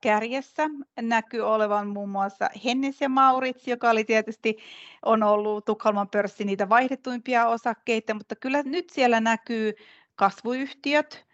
kärjessä 0.00 0.70
näkyy 1.00 1.40
olevan 1.40 1.88
muun 1.88 2.08
muassa 2.08 2.50
Hennes 2.64 3.00
ja 3.00 3.08
Maurits, 3.08 3.68
joka 3.68 3.90
oli 3.90 4.04
tietysti 4.04 4.56
on 5.04 5.22
ollut 5.22 5.64
Tukholman 5.64 6.08
pörssi 6.08 6.44
niitä 6.44 6.68
vaihdettuimpia 6.68 7.46
osakkeita, 7.46 8.14
mutta 8.14 8.36
kyllä 8.36 8.62
nyt 8.62 8.90
siellä 8.90 9.20
näkyy 9.20 9.74
kasvuyhtiöt 10.16 11.26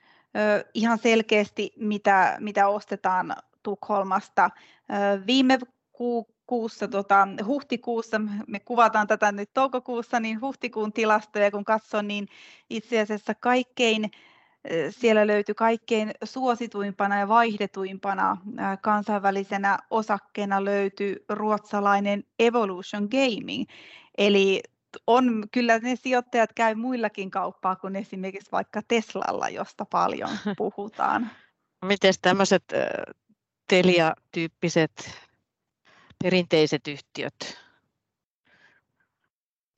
ihan 0.75 0.99
selkeästi, 0.99 1.73
mitä, 1.77 2.37
mitä 2.41 2.69
ostetaan 2.69 3.37
Tukholmasta. 3.63 4.51
Viime 5.27 5.59
kuussa, 6.47 6.89
tota, 6.89 7.29
huhtikuussa, 7.47 8.21
me 8.47 8.61
kuvataan 8.61 9.07
tätä 9.07 9.33
nyt 9.33 9.51
toukokuussa, 9.55 10.21
niin 10.21 10.41
huhtikuun 10.41 10.93
tilastoja 10.93 11.51
kun 11.51 11.65
katson, 11.65 12.09
niin 12.09 12.29
itse 12.71 13.01
asiassa 13.01 13.35
kaikkein 13.35 14.11
siellä 14.91 15.27
löytyi 15.27 15.55
kaikkein 15.55 16.11
suosituimpana 16.25 17.19
ja 17.19 17.29
vaihdetuimpana 17.29 18.37
kansainvälisenä 18.81 19.79
osakkeena 19.91 20.65
löytyi 20.65 21.25
ruotsalainen 21.29 22.25
Evolution 22.39 23.09
Gaming. 23.11 23.65
Eli 24.19 24.63
on, 25.07 25.49
kyllä 25.53 25.79
ne 25.79 25.97
sijoittajat 25.97 26.53
käy 26.53 26.75
muillakin 26.75 27.31
kauppaa 27.31 27.77
kuin 27.77 27.97
esimerkiksi 27.97 28.53
vaikka 28.53 28.83
Teslalla, 28.89 29.49
josta 29.49 29.85
paljon 29.85 30.31
puhutaan. 30.59 31.31
Miten 31.85 32.15
tämmöiset 32.23 32.65
Telia-tyyppiset 33.69 35.11
perinteiset 36.23 36.89
yhtiöt 36.89 37.59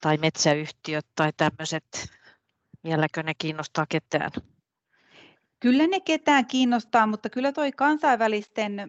tai 0.00 0.16
metsäyhtiöt 0.16 1.06
tai 1.14 1.32
tämmöiset, 1.36 1.84
vieläkö 2.84 3.22
ne 3.22 3.32
kiinnostaa 3.38 3.86
ketään? 3.88 4.30
Kyllä 5.62 5.87
ne 5.87 6.00
ketään 6.00 6.47
kiinnostaa, 6.47 7.07
mutta 7.07 7.31
kyllä 7.31 7.52
tuo 7.52 7.64
kansainvälisten 7.76 8.81
ö, 8.81 8.88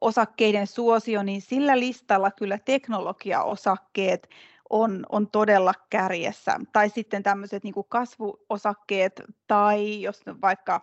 osakkeiden 0.00 0.66
suosio, 0.66 1.22
niin 1.22 1.40
sillä 1.42 1.78
listalla 1.78 2.30
kyllä 2.30 2.58
teknologiaosakkeet 2.58 4.28
on, 4.70 5.06
on 5.08 5.30
todella 5.30 5.74
kärjessä. 5.90 6.60
Tai 6.72 6.88
sitten 6.88 7.22
tämmöiset 7.22 7.64
niin 7.64 7.74
kasvuosakkeet 7.88 9.22
tai 9.46 10.02
jos 10.02 10.22
vaikka 10.42 10.80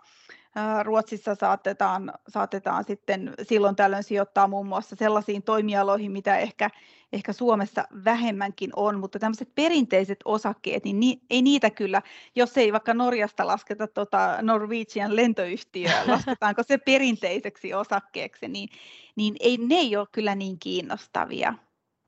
Ruotsissa 0.82 1.34
saatetaan, 1.34 2.12
saatetaan 2.28 2.84
sitten 2.84 3.34
silloin 3.42 3.76
tällöin 3.76 4.04
sijoittaa 4.04 4.48
muun 4.48 4.66
muassa 4.66 4.96
sellaisiin 4.96 5.42
toimialoihin, 5.42 6.12
mitä 6.12 6.38
ehkä, 6.38 6.70
ehkä 7.12 7.32
Suomessa 7.32 7.84
vähemmänkin 8.04 8.70
on, 8.76 8.98
mutta 8.98 9.18
tämmöiset 9.18 9.54
perinteiset 9.54 10.18
osakkeet, 10.24 10.84
niin 10.84 11.00
ni, 11.00 11.20
ei 11.30 11.42
niitä 11.42 11.70
kyllä, 11.70 12.02
jos 12.36 12.56
ei 12.56 12.72
vaikka 12.72 12.94
Norjasta 12.94 13.46
lasketa 13.46 13.86
tota 13.86 14.38
Norwegian 14.42 15.16
lentoyhtiöä, 15.16 16.02
lasketaanko 16.06 16.62
se 16.62 16.78
perinteiseksi 16.78 17.74
osakkeeksi, 17.74 18.48
niin, 18.48 18.68
niin 19.16 19.36
ei, 19.40 19.56
ne 19.56 19.74
ei 19.74 19.96
ole 19.96 20.06
kyllä 20.12 20.34
niin 20.34 20.58
kiinnostavia. 20.58 21.54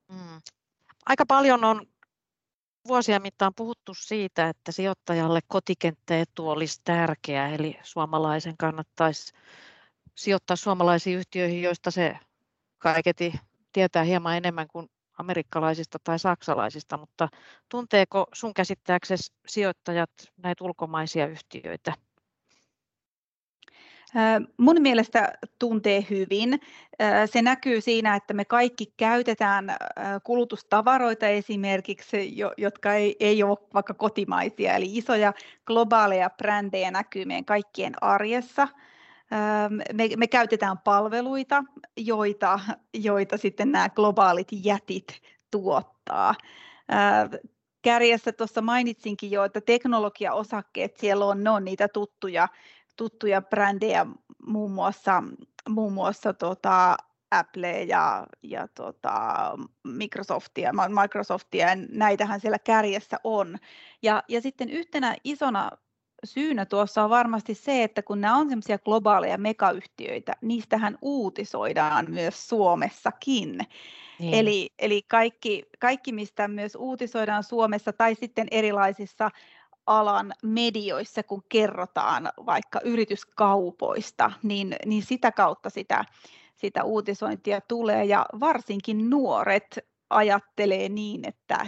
Mm. 0.08 0.40
Aika 1.06 1.26
paljon 1.26 1.64
on 1.64 1.86
vuosien 2.88 3.22
mittaan 3.22 3.54
puhuttu 3.56 3.94
siitä, 3.94 4.48
että 4.48 4.72
sijoittajalle 4.72 5.40
kotikenttäetu 5.48 6.48
olisi 6.48 6.80
tärkeä, 6.84 7.48
eli 7.48 7.78
suomalaisen 7.82 8.56
kannattaisi 8.56 9.32
sijoittaa 10.16 10.56
suomalaisiin 10.56 11.18
yhtiöihin, 11.18 11.62
joista 11.62 11.90
se 11.90 12.18
kaiketi 12.78 13.32
tietää 13.72 14.02
hieman 14.02 14.36
enemmän 14.36 14.68
kuin 14.68 14.90
amerikkalaisista 15.18 15.98
tai 16.04 16.18
saksalaisista, 16.18 16.96
mutta 16.96 17.28
tunteeko 17.68 18.26
sun 18.32 18.54
käsittääksesi 18.54 19.32
sijoittajat 19.46 20.10
näitä 20.36 20.64
ulkomaisia 20.64 21.26
yhtiöitä? 21.26 21.92
Mun 24.56 24.76
mielestä 24.80 25.32
tuntee 25.58 26.06
hyvin. 26.10 26.60
Se 27.26 27.42
näkyy 27.42 27.80
siinä, 27.80 28.16
että 28.16 28.34
me 28.34 28.44
kaikki 28.44 28.94
käytetään 28.96 29.76
kulutustavaroita 30.24 31.26
esimerkiksi, 31.26 32.36
jotka 32.56 32.94
ei, 32.94 33.16
ei 33.20 33.42
ole 33.42 33.58
vaikka 33.74 33.94
kotimaisia, 33.94 34.74
eli 34.74 34.96
isoja 34.96 35.32
globaaleja 35.66 36.30
brändejä 36.30 36.90
näkyy 36.90 37.24
meidän 37.24 37.44
kaikkien 37.44 37.92
arjessa. 38.00 38.68
Me, 39.92 40.08
me 40.16 40.26
käytetään 40.26 40.78
palveluita, 40.78 41.64
joita, 41.96 42.60
joita 42.94 43.36
sitten 43.36 43.72
nämä 43.72 43.88
globaalit 43.88 44.48
jätit 44.64 45.20
tuottaa. 45.50 46.34
Kärjessä 47.82 48.32
tuossa 48.32 48.62
mainitsinkin 48.62 49.30
jo, 49.30 49.44
että 49.44 49.60
teknologiaosakkeet 49.60 50.96
siellä 50.96 51.24
on, 51.24 51.44
ne 51.44 51.50
on 51.50 51.64
niitä 51.64 51.88
tuttuja 51.88 52.48
tuttuja 53.00 53.42
brändejä, 53.42 54.06
muun 54.46 54.70
muassa, 54.70 55.22
muun 55.68 55.92
muassa 55.92 56.32
tota 56.32 56.96
Apple 57.30 57.82
ja, 57.82 58.26
ja 58.42 58.68
tota 58.68 59.12
Microsoftia, 59.84 60.72
Microsoftia, 61.02 61.68
ja 61.68 61.76
näitähän 61.92 62.40
siellä 62.40 62.58
kärjessä 62.58 63.16
on. 63.24 63.58
Ja, 64.02 64.22
ja 64.28 64.40
sitten 64.40 64.70
yhtenä 64.70 65.16
isona 65.24 65.70
syynä 66.24 66.66
tuossa 66.66 67.04
on 67.04 67.10
varmasti 67.10 67.54
se, 67.54 67.82
että 67.82 68.02
kun 68.02 68.20
nämä 68.20 68.36
on 68.36 68.48
semmoisia 68.48 68.78
globaaleja 68.78 69.38
megayhtiöitä, 69.38 70.32
niistähän 70.42 70.98
uutisoidaan 71.02 72.06
myös 72.08 72.48
Suomessakin. 72.48 73.58
Niin. 74.18 74.34
Eli, 74.34 74.70
eli 74.78 75.02
kaikki, 75.02 75.64
kaikki, 75.78 76.12
mistä 76.12 76.48
myös 76.48 76.74
uutisoidaan 76.74 77.44
Suomessa 77.44 77.92
tai 77.92 78.14
sitten 78.14 78.48
erilaisissa 78.50 79.30
alan 79.90 80.32
medioissa, 80.42 81.22
kun 81.22 81.42
kerrotaan 81.48 82.28
vaikka 82.46 82.80
yrityskaupoista, 82.84 84.32
niin, 84.42 84.76
niin 84.86 85.02
sitä 85.02 85.32
kautta 85.32 85.70
sitä, 85.70 86.04
sitä 86.56 86.84
uutisointia 86.84 87.60
tulee 87.60 88.04
ja 88.04 88.26
varsinkin 88.40 89.10
nuoret 89.10 89.78
ajattelee 90.10 90.88
niin, 90.88 91.28
että 91.28 91.66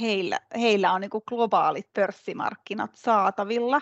heillä, 0.00 0.40
heillä 0.60 0.92
on 0.92 1.00
niin 1.00 1.10
kuin 1.10 1.24
globaalit 1.28 1.92
pörssimarkkinat 1.92 2.90
saatavilla, 2.94 3.80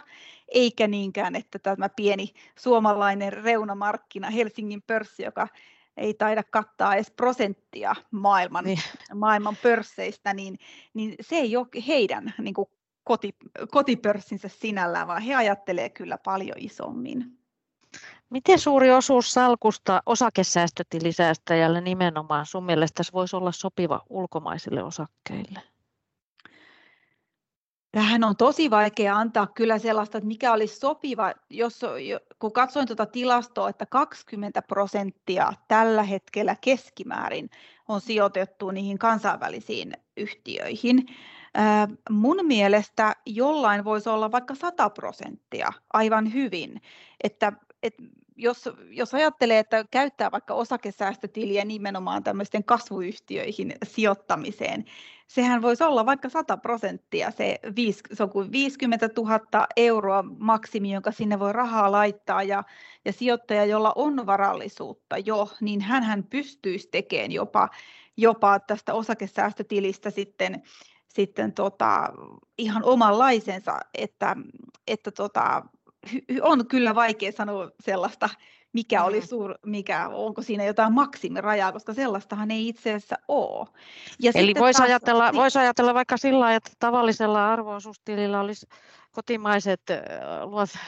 eikä 0.49 0.89
niinkään, 0.89 1.37
että 1.37 1.59
tämä 1.59 1.89
pieni 1.89 2.29
suomalainen 2.59 3.33
reunamarkkina, 3.33 4.31
Helsingin 4.31 4.83
pörssi, 4.83 5.23
joka 5.23 5.49
ei 5.97 6.15
taida 6.15 6.43
kattaa 6.43 6.95
edes 6.95 7.11
prosenttia 7.11 7.95
maailman, 8.11 8.65
niin. 8.65 8.79
maailman 9.15 9.57
pörsseistä, 9.63 10.35
niin, 10.35 10.59
niin 10.95 11.15
se 11.21 11.37
ei 11.37 11.57
ole 11.57 11.67
heidän 11.87 12.35
niin 12.39 12.55
kuin 12.55 12.69
koti, 13.05 13.37
kotipörssinsä 13.71 14.49
sinällään, 14.49 15.07
vaan 15.07 15.23
he 15.23 15.35
ajattelee 15.35 15.89
kyllä 15.89 16.19
paljon 16.19 16.57
isommin. 16.59 17.41
Miten 18.31 18.59
suuri 18.59 18.91
osuus 18.91 19.33
salkusta 19.33 20.03
osakesäästötilisäästäjälle 20.07 21.81
nimenomaan 21.81 22.47
sun 22.47 22.65
mielestä 22.65 23.03
voisi 23.13 23.37
olla 23.37 23.53
sopiva 23.53 24.01
ulkomaisille 24.09 24.83
osakkeille? 24.83 25.61
Tähän 27.93 28.25
on 28.25 28.37
tosi 28.37 28.71
vaikea 28.71 29.17
antaa 29.17 29.47
kyllä 29.47 29.79
sellaista, 29.79 30.19
että 30.19 30.29
mikä 30.29 30.53
olisi 30.53 30.77
sopiva, 30.77 31.33
jos, 31.51 31.81
kun 32.39 32.53
katsoin 32.53 32.87
tuota 32.87 33.07
tilastoa, 33.07 33.69
että 33.69 33.87
20 33.87 34.63
prosenttia 34.63 35.53
tällä 35.69 36.03
hetkellä 36.03 36.57
keskimäärin 36.61 37.51
on 37.89 38.01
sijoitettu 38.01 38.71
niihin 38.71 38.99
kansainvälisiin 38.99 39.93
yhtiöihin, 40.17 41.07
Mun 42.11 42.37
mielestä 42.43 43.17
jollain 43.27 43.85
voisi 43.85 44.09
olla 44.09 44.33
vaikka 44.33 44.55
100 44.55 44.91
prosenttia 44.91 45.73
aivan 45.93 46.33
hyvin, 46.33 46.83
että, 47.25 47.53
että 47.83 48.03
jos, 48.37 48.69
jos 48.91 49.15
ajattelee, 49.15 49.59
että 49.59 49.85
käyttää 49.91 50.31
vaikka 50.31 50.55
osakesäästötiliä 50.55 51.65
nimenomaan 51.65 52.25
tämmöisten 52.25 52.65
kasvuyhtiöihin 52.65 53.75
sijoittamiseen, 53.85 54.85
sehän 55.27 55.63
voisi 55.63 55.85
olla 55.85 56.07
vaikka 56.07 56.29
100 56.29 56.57
prosenttia, 56.57 57.31
se, 57.31 57.59
se 58.13 58.23
on 58.23 58.31
kuin 58.31 58.53
50 58.53 59.09
000 59.17 59.67
euroa 59.77 60.25
maksimi, 60.39 60.93
jonka 60.93 61.13
sinne 61.13 61.39
voi 61.39 61.53
rahaa 61.53 61.93
laittaa, 61.93 62.43
ja, 62.43 62.65
ja 63.05 63.13
sijoittaja, 63.13 63.65
jolla 63.65 63.93
on 63.97 64.27
varallisuutta 64.27 65.19
jo, 65.19 65.49
niin 65.61 65.81
hän 65.81 66.25
pystyisi 66.25 66.89
tekemään 66.91 67.33
jopa, 67.33 67.69
jopa 68.17 68.61
tästä 68.61 68.95
osakesäästötilistä 68.95 70.11
sitten 70.11 70.63
sitten 71.15 71.53
tota, 71.53 72.13
ihan 72.59 72.85
omanlaisensa, 72.85 73.81
että, 73.95 74.37
että 74.87 75.11
tota, 75.11 75.63
on 76.43 76.67
kyllä 76.67 76.95
vaikea 76.95 77.33
sanoa 77.33 77.71
sellaista, 77.85 78.29
mikä 78.73 79.05
oli 79.05 79.21
mm. 79.21 79.27
suur, 79.27 79.55
mikä, 79.67 80.09
onko 80.09 80.43
siinä 80.43 80.65
jotain 80.65 80.93
maksimirajaa, 80.93 81.73
koska 81.73 81.95
sellaistahan 81.95 82.51
ei 82.51 82.69
itse 82.69 82.95
asiassa 82.95 83.17
ole. 83.29 83.67
Ja 84.23 84.33
Eli 84.35 84.55
voisi 84.59 84.83
ajatella, 84.83 85.31
niin, 85.31 85.37
vois 85.37 85.57
ajatella 85.57 85.95
vaikka 85.95 86.17
sillä 86.17 86.55
että 86.55 86.71
tavallisella 86.79 87.53
arvoosuustilillä 87.53 88.41
olisi 88.41 88.67
kotimaiset 89.13 89.83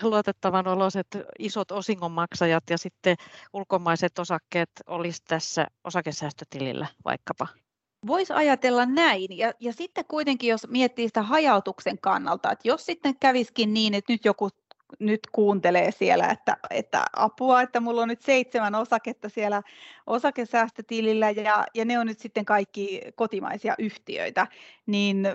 luotettavan 0.02 0.68
oloiset 0.68 1.06
isot 1.38 1.70
osingonmaksajat 1.70 2.64
ja 2.70 2.78
sitten 2.78 3.16
ulkomaiset 3.52 4.18
osakkeet 4.18 4.70
olisi 4.86 5.22
tässä 5.28 5.66
osakesäästötilillä 5.84 6.86
vaikkapa. 7.04 7.48
Voisi 8.06 8.32
ajatella 8.32 8.86
näin, 8.86 9.38
ja, 9.38 9.52
ja 9.60 9.72
sitten 9.72 10.04
kuitenkin 10.08 10.50
jos 10.50 10.68
miettii 10.68 11.08
sitä 11.08 11.22
hajautuksen 11.22 11.98
kannalta, 11.98 12.52
että 12.52 12.68
jos 12.68 12.86
sitten 12.86 13.16
käviskin 13.20 13.74
niin, 13.74 13.94
että 13.94 14.12
nyt 14.12 14.24
joku 14.24 14.48
nyt 14.98 15.20
kuuntelee 15.32 15.90
siellä, 15.90 16.26
että, 16.28 16.56
että 16.70 17.04
apua, 17.16 17.62
että 17.62 17.80
mulla 17.80 18.02
on 18.02 18.08
nyt 18.08 18.22
seitsemän 18.22 18.74
osaketta 18.74 19.28
siellä 19.28 19.62
osakesäästötilillä 20.06 21.30
ja, 21.30 21.66
ja 21.74 21.84
ne 21.84 21.98
on 21.98 22.06
nyt 22.06 22.18
sitten 22.18 22.44
kaikki 22.44 23.00
kotimaisia 23.14 23.74
yhtiöitä, 23.78 24.46
niin 24.86 25.28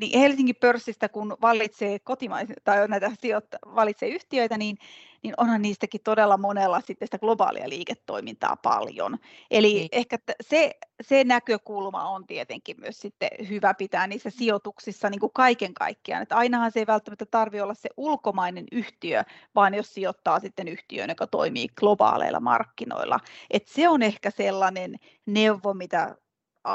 niin 0.00 0.20
Helsingin 0.20 0.56
pörssistä, 0.56 1.08
kun 1.08 1.36
valitsee 1.40 1.98
kotimaisia 1.98 2.56
tai 2.64 2.88
näitä 2.88 3.10
sijoitta, 3.20 3.58
valitsee 3.74 4.08
yhtiöitä, 4.08 4.58
niin, 4.58 4.78
niin 5.22 5.34
onhan 5.36 5.62
niistäkin 5.62 6.00
todella 6.04 6.36
monella 6.36 6.80
sitten 6.80 7.06
sitä 7.08 7.18
globaalia 7.18 7.68
liiketoimintaa 7.68 8.56
paljon. 8.56 9.18
Eli 9.50 9.74
niin. 9.74 9.88
ehkä 9.92 10.18
se, 10.40 10.70
se 11.02 11.24
näkökulma 11.24 12.08
on 12.08 12.26
tietenkin 12.26 12.76
myös 12.80 13.00
sitten 13.00 13.28
hyvä 13.48 13.74
pitää 13.74 14.06
niissä 14.06 14.30
sijoituksissa 14.30 15.10
niin 15.10 15.20
kuin 15.20 15.32
kaiken 15.34 15.74
kaikkiaan. 15.74 16.22
Että 16.22 16.36
ainahan 16.36 16.72
se 16.72 16.80
ei 16.80 16.86
välttämättä 16.86 17.26
tarvitse 17.26 17.62
olla 17.62 17.74
se 17.74 17.88
ulkomainen 17.96 18.64
yhtiö, 18.72 19.24
vaan 19.54 19.74
jos 19.74 19.94
sijoittaa 19.94 20.40
sitten 20.40 20.68
yhtiöön, 20.68 21.08
joka 21.08 21.26
toimii 21.26 21.68
globaaleilla 21.76 22.40
markkinoilla. 22.40 23.20
Et 23.50 23.66
se 23.66 23.88
on 23.88 24.02
ehkä 24.02 24.30
sellainen 24.30 24.94
neuvo, 25.26 25.74
mitä 25.74 26.16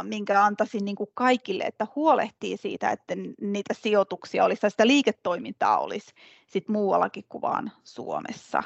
minkä 0.03 0.43
antaisin 0.43 0.86
niin 0.86 0.95
kuin 0.95 1.10
kaikille, 1.13 1.63
että 1.63 1.88
huolehtii 1.95 2.58
siitä, 2.58 2.91
että 2.91 3.15
niitä 3.41 3.73
sijoituksia 3.73 4.45
olisi, 4.45 4.69
sitä 4.69 4.88
liiketoimintaa 4.88 5.79
olisi 5.79 6.13
sit 6.47 6.67
muuallakin 6.67 7.25
kuin 7.29 7.41
vaan 7.41 7.71
Suomessa. 7.84 8.63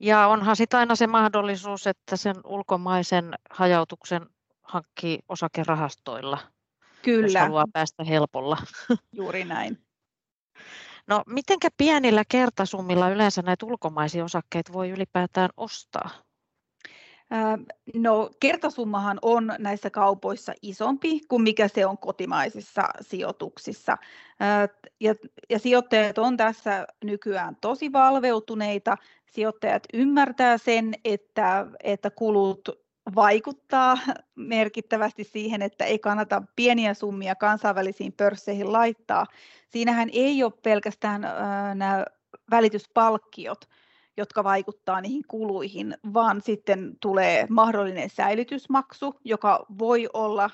Ja 0.00 0.26
onhan 0.26 0.56
sitten 0.56 0.80
aina 0.80 0.94
se 0.94 1.06
mahdollisuus, 1.06 1.86
että 1.86 2.16
sen 2.16 2.36
ulkomaisen 2.44 3.34
hajautuksen 3.50 4.26
hankkii 4.62 5.18
osakerahastoilla, 5.28 6.38
Kyllä. 7.02 7.26
jos 7.26 7.34
haluaa 7.34 7.66
päästä 7.72 8.04
helpolla. 8.04 8.56
Juuri 9.12 9.44
näin. 9.44 9.78
No, 11.06 11.22
mitenkä 11.26 11.68
pienillä 11.76 12.24
kertasummilla 12.28 13.08
yleensä 13.08 13.42
näitä 13.42 13.66
ulkomaisia 13.66 14.24
osakkeita 14.24 14.72
voi 14.72 14.90
ylipäätään 14.90 15.50
ostaa? 15.56 16.10
No 17.94 18.30
kertasummahan 18.40 19.18
on 19.22 19.52
näissä 19.58 19.90
kaupoissa 19.90 20.52
isompi 20.62 21.20
kuin 21.28 21.42
mikä 21.42 21.68
se 21.68 21.86
on 21.86 21.98
kotimaisissa 21.98 22.82
sijoituksissa. 23.00 23.96
Ja, 25.00 25.14
ja 25.50 25.58
sijoittajat 25.58 26.18
on 26.18 26.36
tässä 26.36 26.86
nykyään 27.04 27.56
tosi 27.60 27.92
valveutuneita. 27.92 28.96
Sijoittajat 29.32 29.82
ymmärtää 29.94 30.58
sen, 30.58 30.94
että, 31.04 31.66
että 31.82 32.10
kulut 32.10 32.68
vaikuttaa 33.14 33.98
merkittävästi 34.34 35.24
siihen, 35.24 35.62
että 35.62 35.84
ei 35.84 35.98
kannata 35.98 36.42
pieniä 36.56 36.94
summia 36.94 37.34
kansainvälisiin 37.34 38.12
pörsseihin 38.12 38.72
laittaa. 38.72 39.26
Siinähän 39.68 40.08
ei 40.12 40.44
ole 40.44 40.52
pelkästään 40.62 41.20
nämä 41.74 42.04
välityspalkkiot, 42.50 43.68
jotka 44.16 44.44
vaikuttaa 44.44 45.00
niihin 45.00 45.22
kuluihin, 45.28 45.96
vaan 46.14 46.40
sitten 46.40 46.96
tulee 47.00 47.46
mahdollinen 47.50 48.10
säilytysmaksu, 48.10 49.14
joka 49.24 49.66
voi, 49.78 50.08
olla, 50.12 50.50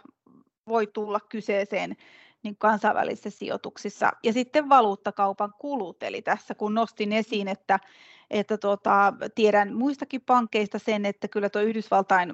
voi 0.68 0.86
tulla 0.86 1.20
kyseeseen 1.20 1.96
niin 2.42 2.56
kansainvälisissä 2.58 3.30
sijoituksissa. 3.30 4.10
Ja 4.22 4.32
sitten 4.32 4.68
valuuttakaupan 4.68 5.54
kulut, 5.58 6.02
eli 6.02 6.22
tässä 6.22 6.54
kun 6.54 6.74
nostin 6.74 7.12
esiin, 7.12 7.48
että, 7.48 7.80
että 8.30 8.58
tuota, 8.58 9.12
tiedän 9.34 9.74
muistakin 9.76 10.20
pankkeista 10.20 10.78
sen, 10.78 11.06
että 11.06 11.28
kyllä 11.28 11.48
tuo 11.48 11.62
Yhdysvaltain 11.62 12.32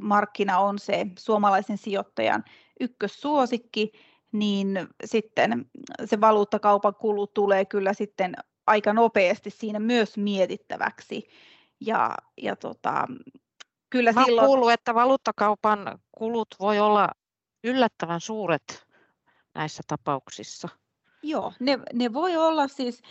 markkina 0.00 0.58
on 0.58 0.78
se 0.78 1.06
suomalaisen 1.18 1.78
sijoittajan 1.78 2.44
ykkössuosikki, 2.80 3.92
niin 4.32 4.88
sitten 5.04 5.70
se 6.04 6.20
valuuttakaupan 6.20 6.94
kulu 6.94 7.26
tulee 7.26 7.64
kyllä 7.64 7.92
sitten 7.92 8.34
aika 8.66 8.92
nopeasti 8.92 9.50
siinä 9.50 9.78
myös 9.78 10.16
mietittäväksi. 10.16 11.28
Ja, 11.80 12.14
ja 12.36 12.56
tota, 12.56 13.06
kyllä 13.90 14.12
Mä 14.12 14.24
silloin... 14.24 14.46
kuullut, 14.46 14.72
että 14.72 14.94
valuuttakaupan 14.94 15.98
kulut 16.18 16.48
voi 16.60 16.78
olla 16.80 17.08
yllättävän 17.64 18.20
suuret 18.20 18.86
näissä 19.54 19.82
tapauksissa. 19.86 20.68
Joo, 21.22 21.52
ne, 21.60 21.78
ne 21.92 22.12
voi 22.12 22.36
olla 22.36 22.68
siis, 22.68 23.02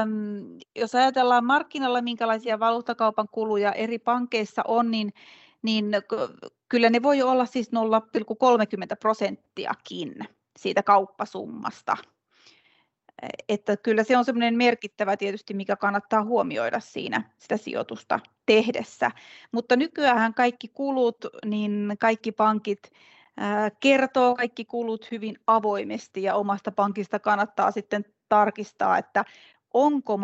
äm, 0.00 0.58
jos 0.76 0.94
ajatellaan 0.94 1.44
markkinoilla, 1.44 2.02
minkälaisia 2.02 2.60
valuuttakaupan 2.60 3.28
kuluja 3.30 3.72
eri 3.72 3.98
pankeissa 3.98 4.62
on, 4.68 4.90
niin, 4.90 5.12
niin 5.62 5.86
kyllä 6.68 6.90
ne 6.90 7.02
voi 7.02 7.22
olla 7.22 7.46
siis 7.46 7.70
0,30 7.72 8.96
prosenttiakin 9.00 10.14
siitä 10.58 10.82
kauppasummasta 10.82 11.96
että 13.48 13.76
kyllä 13.76 14.04
se 14.04 14.16
on 14.16 14.24
semmoinen 14.24 14.56
merkittävä 14.56 15.16
tietysti, 15.16 15.54
mikä 15.54 15.76
kannattaa 15.76 16.24
huomioida 16.24 16.80
siinä 16.80 17.30
sitä 17.38 17.56
sijoitusta 17.56 18.20
tehdessä. 18.46 19.10
Mutta 19.52 19.76
nykyään 19.76 20.34
kaikki 20.34 20.68
kulut, 20.68 21.16
niin 21.44 21.96
kaikki 22.00 22.32
pankit 22.32 22.92
kertoo 23.80 24.34
kaikki 24.34 24.64
kulut 24.64 25.10
hyvin 25.10 25.38
avoimesti 25.46 26.22
ja 26.22 26.34
omasta 26.34 26.72
pankista 26.72 27.18
kannattaa 27.18 27.70
sitten 27.70 28.04
tarkistaa, 28.28 28.98
että 28.98 29.24
onko 29.74 30.18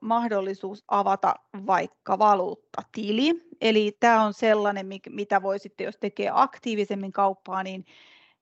mahdollisuus 0.00 0.84
avata 0.88 1.34
vaikka 1.66 2.18
valuuttatili. 2.18 3.48
Eli 3.60 3.96
tämä 4.00 4.24
on 4.24 4.34
sellainen, 4.34 4.86
mitä 5.10 5.42
voi 5.42 5.58
sitten, 5.58 5.84
jos 5.84 5.96
tekee 5.96 6.30
aktiivisemmin 6.32 7.12
kauppaa, 7.12 7.62
niin, 7.62 7.84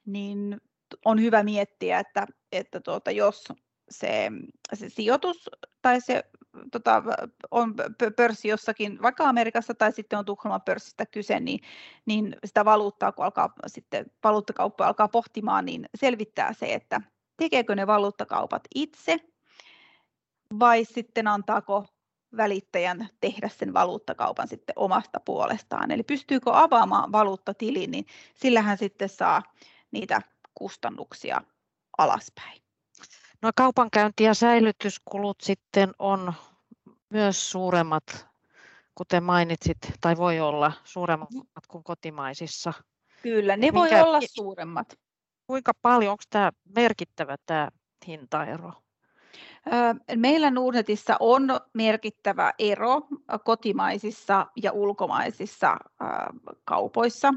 niin 0.07 0.61
on 1.05 1.21
hyvä 1.21 1.43
miettiä, 1.43 1.99
että, 1.99 2.27
että 2.53 2.81
tuota, 2.81 3.11
jos 3.11 3.49
se, 3.91 4.33
se 4.75 4.89
sijoitus 4.89 5.51
tai 5.83 6.01
se 6.01 6.25
tota, 6.73 7.03
on 7.51 7.75
pörssi 8.17 8.49
jossakin, 8.49 9.03
vaikka 9.03 9.29
Amerikassa 9.29 9.75
tai 9.75 9.93
sitten 9.93 10.19
on 10.19 10.25
Tukholman 10.25 10.63
pörssistä 10.63 11.07
kyse, 11.07 11.41
niin, 11.41 11.61
niin 12.07 12.37
sitä 12.45 12.65
valuuttaa, 12.65 13.13
kun 13.13 13.25
alkaa 13.25 13.55
sitten 13.67 14.07
valuuttakauppa 14.25 14.87
alkaa 14.87 15.09
pohtimaan, 15.09 15.65
niin 15.65 15.89
selvittää 15.95 16.53
se, 16.53 16.75
että 16.75 17.01
tekeekö 17.37 17.75
ne 17.75 17.87
valuuttakaupat 17.87 18.63
itse 18.75 19.17
vai 20.59 20.85
sitten 20.85 21.29
antaako 21.29 21.87
välittäjän 22.37 23.09
tehdä 23.21 23.49
sen 23.49 23.75
valuuttakaupan 23.75 24.49
sitten 24.49 24.73
omasta 24.77 25.21
puolestaan. 25.21 25.91
Eli 25.91 26.03
pystyykö 26.03 26.51
avaamaan 26.53 27.13
valuuttatilin, 27.13 27.91
niin 27.91 28.07
sillähän 28.35 28.79
sitten 28.79 29.09
saa 29.09 29.43
niitä 29.91 30.23
kustannuksia 30.55 31.41
alaspäin. 31.99 32.64
No 33.45 33.51
kaupankäynti- 33.57 34.25
ja 34.25 34.35
säilytyskulut 34.35 35.37
sitten 35.43 35.93
on 35.99 36.33
myös 37.11 37.51
suuremmat, 37.51 38.27
kuten 38.95 39.23
mainitsit, 39.23 39.79
tai 40.01 40.17
voi 40.17 40.41
olla 40.41 40.73
suuremmat 40.85 41.29
kuin 41.69 41.85
kotimaisissa. 41.85 42.73
Kyllä, 43.23 43.57
ne 43.57 43.61
Minkä, 43.61 43.79
voi 43.79 44.01
olla 44.01 44.21
suuremmat. 44.21 44.99
Kuinka 45.47 45.73
paljon, 45.83 46.11
onko 46.11 46.23
tämä 46.31 46.53
merkittävä 46.77 47.37
tämä 47.47 47.69
hintaero? 48.07 48.73
Meillä 50.17 50.51
Nordnetissä 50.51 51.17
on 51.21 51.49
merkittävä 51.73 52.53
ero 52.59 53.03
kotimaisissa 53.45 54.47
ja 54.63 54.73
ulkomaisissa 54.73 55.77
kaupoissa. 56.65 57.35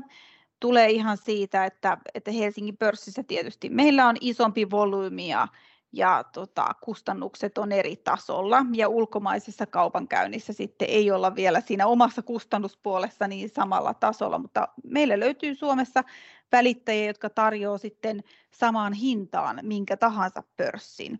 Tulee 0.60 0.89
ihan 0.89 1.17
siitä, 1.17 1.65
että, 1.65 1.98
että 2.13 2.32
Helsingin 2.32 2.78
pörssissä 2.78 3.24
tietysti 3.24 3.70
meillä 3.70 4.08
on 4.08 4.15
isompi 4.22 4.70
volyymi 4.72 5.28
ja 5.28 5.48
ja 5.93 6.23
tota, 6.34 6.76
kustannukset 6.82 7.58
on 7.58 7.71
eri 7.71 7.95
tasolla 7.95 8.65
ja 8.73 8.89
ulkomaisessa 8.89 9.65
kaupankäynnissä 9.65 10.54
sitten 10.54 10.89
ei 10.89 11.12
olla 11.12 11.36
vielä 11.36 11.62
siinä 11.62 11.88
omassa 11.88 12.21
kustannuspuolessa 12.21 13.28
niin 13.28 13.50
samalla 13.50 13.93
tasolla, 13.93 14.39
mutta 14.39 14.67
meillä 14.84 15.19
löytyy 15.19 15.56
Suomessa 15.56 16.04
välittäjiä, 16.52 17.06
jotka 17.06 17.30
tarjoaa 17.30 17.78
sitten 17.78 18.23
samaan 18.52 18.93
hintaan 18.93 19.60
minkä 19.63 19.97
tahansa 19.97 20.43
pörssin. 20.58 21.19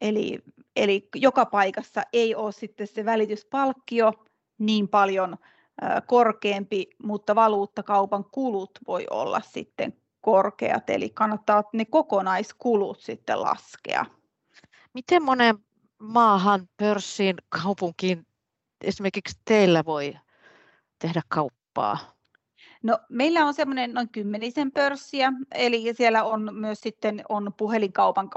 Eli, 0.00 0.38
eli 0.76 1.08
joka 1.14 1.46
paikassa 1.46 2.02
ei 2.12 2.34
ole 2.34 2.52
sitten 2.52 2.86
se 2.86 3.04
välityspalkkio 3.04 4.12
niin 4.58 4.88
paljon 4.88 5.36
korkeampi, 6.06 6.86
mutta 7.02 7.34
valuuttakaupan 7.34 8.24
kulut 8.24 8.70
voi 8.86 9.06
olla 9.10 9.40
sitten 9.40 9.92
korkeat, 10.20 10.90
eli 10.90 11.10
kannattaa 11.10 11.64
ne 11.72 11.84
kokonaiskulut 11.84 13.00
sitten 13.00 13.42
laskea. 13.42 14.06
Miten 14.94 15.22
monen 15.22 15.58
maahan, 15.98 16.68
pörssiin, 16.76 17.36
kaupunkiin 17.48 18.26
esimerkiksi 18.80 19.40
teillä 19.44 19.84
voi 19.84 20.14
tehdä 20.98 21.20
kauppaa? 21.28 21.98
No, 22.82 22.98
meillä 23.08 23.46
on 23.46 23.54
semmoinen 23.54 23.94
noin 23.94 24.08
kymmenisen 24.08 24.72
pörssiä, 24.72 25.32
eli 25.54 25.94
siellä 25.94 26.24
on 26.24 26.54
myös 26.54 26.80
sitten 26.80 27.22
on 27.28 27.52
puhelinkaupan, 27.56 28.30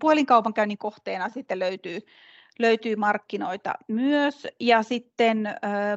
puhelinkaupankäynnin 0.00 0.78
kohteena 0.78 1.28
sitten 1.28 1.58
löytyy 1.58 2.00
löytyy 2.58 2.96
markkinoita 2.96 3.74
myös. 3.88 4.46
Ja 4.60 4.82
sitten 4.82 5.48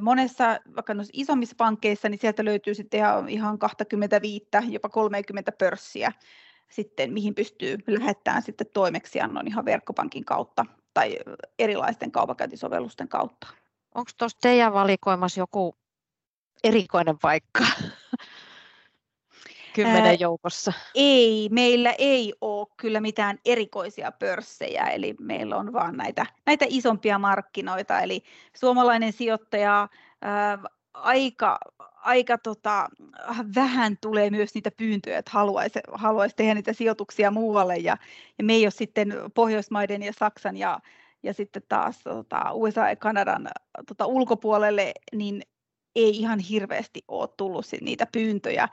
monessa, 0.02 0.60
vaikka 0.76 0.94
noissa 0.94 1.12
isommissa 1.14 1.56
pankkeissa, 1.58 2.10
niin 2.10 2.20
sieltä 2.20 2.46
löytyy 2.46 2.74
sitten 2.74 2.98
ihan, 2.98 3.30
ihan 3.30 3.60
25, 3.60 4.48
jopa 4.70 4.90
30 4.90 5.52
pörssiä 5.52 6.12
sitten, 6.70 7.14
mihin 7.14 7.36
pystyy 7.36 7.78
lähettämään 7.88 8.44
sitten 8.44 8.68
toimeksiannon 8.74 9.48
ihan 9.48 9.66
verkkopankin 9.66 10.26
kautta 10.26 10.66
tai 10.94 11.18
erilaisten 11.60 12.12
kaupankäyntisovellusten 12.12 13.08
kautta. 13.08 13.48
Onko 13.96 14.12
tuossa 14.18 14.38
teidän 14.42 14.74
valikoimassa 14.74 15.40
joku 15.40 15.76
erikoinen 16.64 17.20
paikka? 17.22 17.64
Kymmenen 19.74 20.20
joukossa? 20.20 20.74
Ei, 20.96 21.50
meillä 21.52 21.94
ei 21.98 22.34
ole 22.42 22.68
kyllä 22.78 23.02
mitään 23.02 23.40
erikoisia 23.46 24.12
pörssejä, 24.12 24.84
eli 24.84 25.16
meillä 25.20 25.58
on 25.58 25.74
vain 25.74 25.98
näitä, 25.98 26.26
näitä 26.46 26.66
isompia 26.70 27.20
markkinoita, 27.20 28.00
eli 28.00 28.24
suomalainen 28.58 29.14
sijoittaja 29.14 29.88
ää, 30.22 30.60
aika, 30.94 31.60
aika 31.96 32.38
tota, 32.38 32.90
vähän 33.56 33.98
tulee 34.02 34.30
myös 34.30 34.54
niitä 34.54 34.72
pyyntöjä, 34.78 35.18
että 35.18 35.32
haluaisi, 35.34 35.80
haluaisi 35.94 36.36
tehdä 36.36 36.54
niitä 36.54 36.74
sijoituksia 36.74 37.32
muualle, 37.32 37.78
ja, 37.78 37.98
ja 38.38 38.44
me 38.44 38.54
ei 38.54 38.66
ole 38.66 38.72
sitten 38.72 39.14
Pohjoismaiden 39.34 40.04
ja 40.04 40.14
Saksan 40.20 40.58
ja, 40.58 40.80
ja 41.24 41.34
sitten 41.34 41.64
taas 41.70 42.00
tota, 42.04 42.52
USA 42.54 42.90
ja 42.90 42.96
Kanadan 42.96 43.48
tota, 43.88 44.06
ulkopuolelle, 44.06 44.92
niin 45.16 45.42
ei 45.96 46.10
ihan 46.10 46.40
hirveästi 46.40 47.02
ole 47.08 47.30
tullut 47.38 47.66
niitä 47.82 48.08
pyyntöjä 48.12 48.68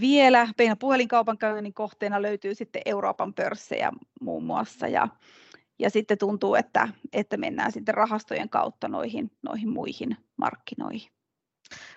vielä. 0.00 0.48
Meidän 0.58 0.78
puhelinkaupankäynnin 0.78 1.74
kohteena 1.74 2.22
löytyy 2.22 2.54
sitten 2.54 2.82
Euroopan 2.84 3.34
pörssejä 3.34 3.92
muun 4.20 4.44
muassa 4.44 4.88
ja, 4.88 5.08
ja 5.78 5.90
sitten 5.90 6.18
tuntuu, 6.18 6.54
että, 6.54 6.88
että 7.12 7.36
mennään 7.36 7.72
sitten 7.72 7.94
rahastojen 7.94 8.48
kautta 8.48 8.88
noihin, 8.88 9.30
noihin 9.42 9.68
muihin 9.68 10.16
markkinoihin. 10.36 11.10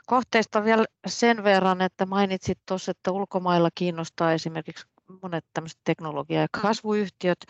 Kohteista 0.06 0.64
vielä 0.64 0.86
sen 1.08 1.44
verran, 1.44 1.82
että 1.82 2.06
mainitsit 2.06 2.60
tuossa, 2.68 2.92
että 2.92 3.12
ulkomailla 3.12 3.70
kiinnostaa 3.76 4.34
esimerkiksi 4.34 4.88
monet 5.22 5.46
tämmöiset 5.54 5.80
teknologia- 5.84 6.42
ja 6.42 6.48
kasvuyhtiöt. 6.62 7.46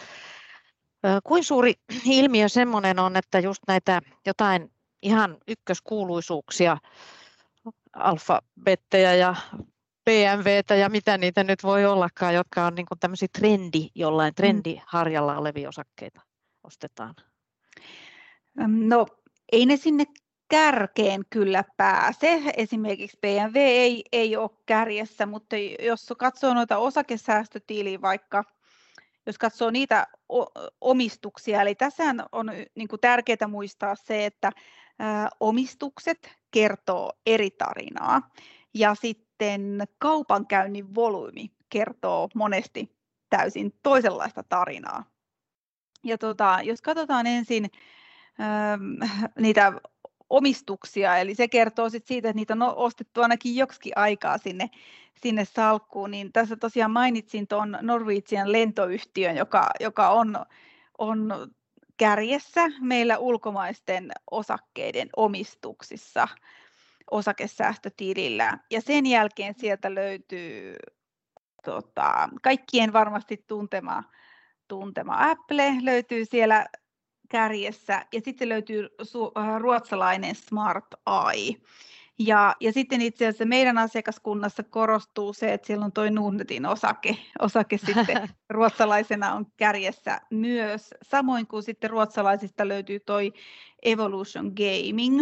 Kuin 1.23 1.43
suuri 1.43 1.73
ilmiö 2.05 2.49
semmoinen 2.49 2.99
on, 2.99 3.15
että 3.15 3.39
just 3.39 3.63
näitä 3.67 4.01
jotain 4.25 4.71
ihan 5.01 5.37
ykköskuuluisuuksia 5.47 6.77
alfabettejä 7.93 9.15
ja 9.15 9.35
BMWtä 10.09 10.75
ja 10.75 10.89
mitä 10.89 11.17
niitä 11.17 11.43
nyt 11.43 11.63
voi 11.63 11.85
ollakaan, 11.85 12.33
jotka 12.33 12.65
on 12.65 12.75
niin 12.75 12.85
kuin 12.85 12.99
tämmöisiä 12.99 13.27
trendi, 13.37 13.87
jollain 13.95 14.31
mm. 14.31 14.35
trendiharjalla 14.35 15.37
olevia 15.37 15.69
osakkeita 15.69 16.21
ostetaan? 16.63 17.15
No 18.67 19.05
ei 19.51 19.65
ne 19.65 19.77
sinne 19.77 20.05
kärkeen 20.49 21.21
kyllä 21.29 21.63
pääse. 21.77 22.41
Esimerkiksi 22.57 23.17
BMW 23.21 23.57
ei, 23.57 24.03
ei 24.11 24.35
ole 24.35 24.49
kärjessä, 24.65 25.25
mutta 25.25 25.55
jos 25.79 26.13
katsoo 26.17 26.53
noita 26.53 26.77
osakesäästötiliä 26.77 28.01
vaikka, 28.01 28.43
jos 29.25 29.37
katsoo 29.37 29.69
niitä 29.69 30.07
omistuksia, 30.81 31.61
eli 31.61 31.75
tässä 31.75 32.03
on 32.31 32.51
niin 32.75 32.87
kuin 32.87 32.99
tärkeää 32.99 33.47
muistaa 33.47 33.95
se, 33.95 34.25
että 34.25 34.51
omistukset 35.39 36.31
kertoo 36.51 37.13
eri 37.25 37.51
tarinaa 37.51 38.21
ja 38.73 38.95
sitten 38.95 39.28
kaupankäynnin 39.97 40.95
volyymi 40.95 41.51
kertoo 41.69 42.29
monesti 42.35 42.91
täysin 43.29 43.73
toisenlaista 43.83 44.43
tarinaa. 44.43 45.03
Ja 46.03 46.17
tota, 46.17 46.59
jos 46.63 46.81
katsotaan 46.81 47.27
ensin 47.27 47.69
ähm, 48.41 49.11
niitä 49.39 49.73
omistuksia, 50.29 51.17
eli 51.17 51.35
se 51.35 51.47
kertoo 51.47 51.89
sit 51.89 52.07
siitä, 52.07 52.29
että 52.29 52.35
niitä 52.35 52.53
on 52.53 52.75
ostettu 52.75 53.21
ainakin 53.21 53.55
joksikin 53.55 53.93
aikaa 53.95 54.37
sinne, 54.37 54.69
sinne 55.21 55.45
salkkuun, 55.45 56.11
niin 56.11 56.33
tässä 56.33 56.55
tosiaan 56.55 56.91
mainitsin 56.91 57.47
tuon 57.47 57.77
Norwegian 57.81 58.51
lentoyhtiön, 58.51 59.37
joka, 59.37 59.69
joka 59.79 60.09
on, 60.09 60.45
on 60.97 61.51
kärjessä 61.97 62.67
meillä 62.81 63.17
ulkomaisten 63.17 64.11
osakkeiden 64.31 65.09
omistuksissa 65.15 66.27
osakesäästötilillä. 67.11 68.57
Ja 68.71 68.81
sen 68.81 69.05
jälkeen 69.05 69.55
sieltä 69.57 69.95
löytyy 69.95 70.75
tota, 71.63 72.29
kaikkien 72.41 72.93
varmasti 72.93 73.43
tuntema, 73.47 74.03
tuntema 74.67 75.29
Apple 75.31 75.73
löytyy 75.81 76.25
siellä 76.25 76.65
kärjessä 77.29 78.05
ja 78.13 78.21
sitten 78.21 78.49
löytyy 78.49 78.89
su, 79.01 79.31
ruotsalainen 79.59 80.35
Smart 80.35 80.85
Eye. 81.33 81.55
Ja, 82.19 82.55
ja 82.59 82.73
sitten 82.73 83.01
itse 83.01 83.27
asiassa 83.27 83.45
meidän 83.45 83.77
asiakaskunnassa 83.77 84.63
korostuu 84.63 85.33
se, 85.33 85.53
että 85.53 85.67
siellä 85.67 85.85
on 85.85 85.91
tuo 85.91 86.09
Nordnetin 86.09 86.65
osake, 86.65 87.17
osake 87.39 87.77
sitten 87.77 88.29
ruotsalaisena 88.49 89.33
on 89.33 89.45
kärjessä 89.57 90.21
myös. 90.29 90.89
Samoin 91.01 91.47
kuin 91.47 91.63
sitten 91.63 91.89
ruotsalaisista 91.89 92.67
löytyy 92.67 92.99
toi 92.99 93.33
Evolution 93.83 94.45
Gaming. 94.55 95.21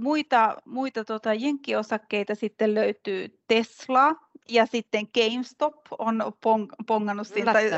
muita 0.00 0.56
muita 0.64 1.04
tota, 1.04 1.34
jenkkiosakkeita 1.34 2.34
sitten 2.34 2.74
löytyy 2.74 3.40
Tesla, 3.48 4.16
ja 4.48 4.66
sitten 4.66 5.08
GameStop 5.14 5.76
on 5.98 6.32
pong, 6.40 6.72
pongannut 6.86 7.26
sinne, 7.26 7.52
tai, 7.52 7.70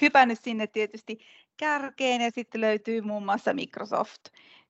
hypännyt 0.00 0.38
sinne 0.42 0.66
tietysti 0.66 1.18
kärkeen 1.56 2.20
ja 2.20 2.30
sitten 2.30 2.60
löytyy 2.60 3.00
muun 3.00 3.24
muassa 3.24 3.52
Microsoft 3.52 4.20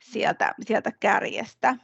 sieltä, 0.01 0.55
sieltä 0.61 0.93
kärjestä. 1.01 1.77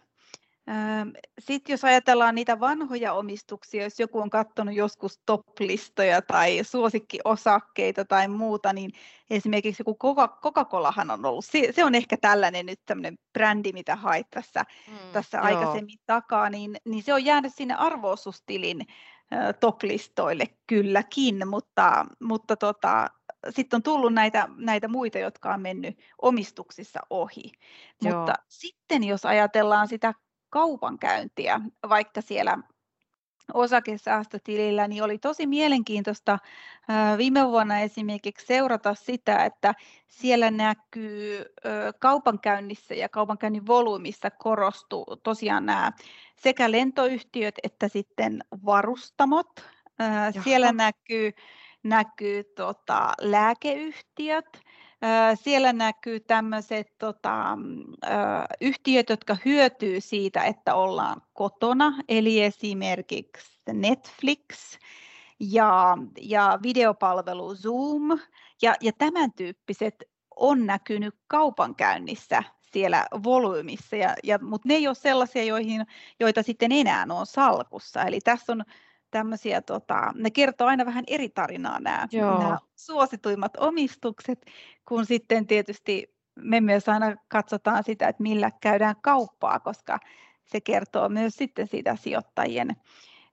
Sitten 1.38 1.72
jos 1.72 1.84
ajatellaan 1.84 2.34
niitä 2.34 2.60
vanhoja 2.60 3.12
omistuksia, 3.12 3.82
jos 3.84 4.00
joku 4.00 4.20
on 4.20 4.30
katsonut 4.30 4.74
joskus 4.74 5.20
top-listoja 5.26 6.22
tai 6.22 6.60
suosikkiosakkeita 6.62 8.04
tai 8.04 8.28
muuta, 8.28 8.72
niin 8.72 8.90
esimerkiksi 9.30 9.80
joku 9.86 9.96
Coca-Colahan 10.42 11.10
on 11.10 11.24
ollut, 11.24 11.44
se 11.70 11.84
on 11.84 11.94
ehkä 11.94 12.16
tällainen 12.16 12.66
nyt 12.66 12.80
tämmöinen 12.86 13.18
brändi, 13.32 13.72
mitä 13.72 13.96
hait 13.96 14.30
tässä, 14.30 14.64
mm, 14.88 14.94
tässä 15.12 15.40
aikaisemmin 15.40 15.98
takaa, 16.06 16.50
niin, 16.50 16.76
niin 16.84 17.02
se 17.02 17.14
on 17.14 17.24
jäänyt 17.24 17.54
sinne 17.54 17.74
arvoostustilin 17.74 18.86
top-listoille 19.60 20.46
kylläkin, 20.66 21.48
mutta, 21.48 22.06
mutta 22.20 22.56
tota, 22.56 23.10
sitten 23.50 23.76
on 23.76 23.82
tullut 23.82 24.14
näitä, 24.14 24.48
näitä 24.56 24.88
muita, 24.88 25.18
jotka 25.18 25.54
on 25.54 25.62
mennyt 25.62 25.98
omistuksissa 26.22 27.00
ohi. 27.10 27.52
Joo. 28.02 28.18
Mutta 28.18 28.34
sitten 28.48 29.04
jos 29.04 29.24
ajatellaan 29.24 29.88
sitä 29.88 30.14
kaupankäyntiä, 30.54 31.60
vaikka 31.88 32.20
siellä 32.20 32.58
osakesäästötilillä, 33.54 34.88
niin 34.88 35.02
oli 35.02 35.18
tosi 35.18 35.46
mielenkiintoista 35.46 36.38
viime 37.18 37.48
vuonna 37.48 37.80
esimerkiksi 37.80 38.46
seurata 38.46 38.94
sitä, 38.94 39.44
että 39.44 39.74
siellä 40.06 40.50
näkyy 40.50 41.44
kaupankäynnissä 41.98 42.94
ja 42.94 43.08
kaupankäynnin 43.08 43.66
volyymissa 43.66 44.30
korostuu 44.30 45.04
tosiaan 45.22 45.66
nämä 45.66 45.92
sekä 46.36 46.70
lentoyhtiöt 46.70 47.54
että 47.62 47.88
sitten 47.88 48.44
varustamot. 48.64 49.64
Jaha. 49.98 50.44
Siellä 50.44 50.72
näkyy, 50.72 51.32
näkyy 51.82 52.44
tota, 52.44 53.12
lääkeyhtiöt, 53.20 54.60
siellä 55.34 55.72
näkyy 55.72 56.20
tämmöiset 56.20 56.98
tota, 56.98 57.58
yhtiöt, 58.60 59.10
jotka 59.10 59.36
hyötyy 59.44 60.00
siitä, 60.00 60.44
että 60.44 60.74
ollaan 60.74 61.22
kotona, 61.32 61.92
eli 62.08 62.42
esimerkiksi 62.42 63.60
Netflix 63.72 64.78
ja, 65.40 65.98
ja 66.20 66.58
videopalvelu 66.62 67.54
Zoom 67.54 68.18
ja, 68.62 68.74
ja 68.80 68.92
tämän 68.98 69.32
tyyppiset 69.32 69.94
on 70.36 70.66
näkynyt 70.66 71.14
kaupankäynnissä 71.26 72.42
siellä 72.60 73.06
volyymissa, 73.22 73.96
ja, 73.96 74.14
ja, 74.24 74.38
mutta 74.42 74.68
ne 74.68 74.74
ei 74.74 74.86
ole 74.86 74.94
sellaisia, 74.94 75.44
joihin, 75.44 75.86
joita 76.20 76.42
sitten 76.42 76.72
enää 76.72 77.06
on 77.10 77.26
salkussa. 77.26 78.02
Eli 78.02 78.20
tässä 78.20 78.52
on 78.52 78.64
tämmöisiä, 79.14 79.62
tota, 79.62 80.12
ne 80.14 80.30
kertoo 80.30 80.66
aina 80.66 80.86
vähän 80.86 81.04
eri 81.06 81.28
tarinaa 81.28 81.80
nämä, 81.80 82.08
nämä 82.12 82.58
suosituimmat 82.76 83.52
omistukset, 83.56 84.46
kun 84.88 85.06
sitten 85.06 85.46
tietysti 85.46 86.14
me 86.36 86.60
myös 86.60 86.88
aina 86.88 87.16
katsotaan 87.28 87.84
sitä, 87.84 88.08
että 88.08 88.22
millä 88.22 88.50
käydään 88.60 88.94
kauppaa, 89.02 89.60
koska 89.60 89.98
se 90.44 90.60
kertoo 90.60 91.08
myös 91.08 91.34
sitten 91.34 91.66
siitä 91.66 91.96
sijoittajien, 91.96 92.76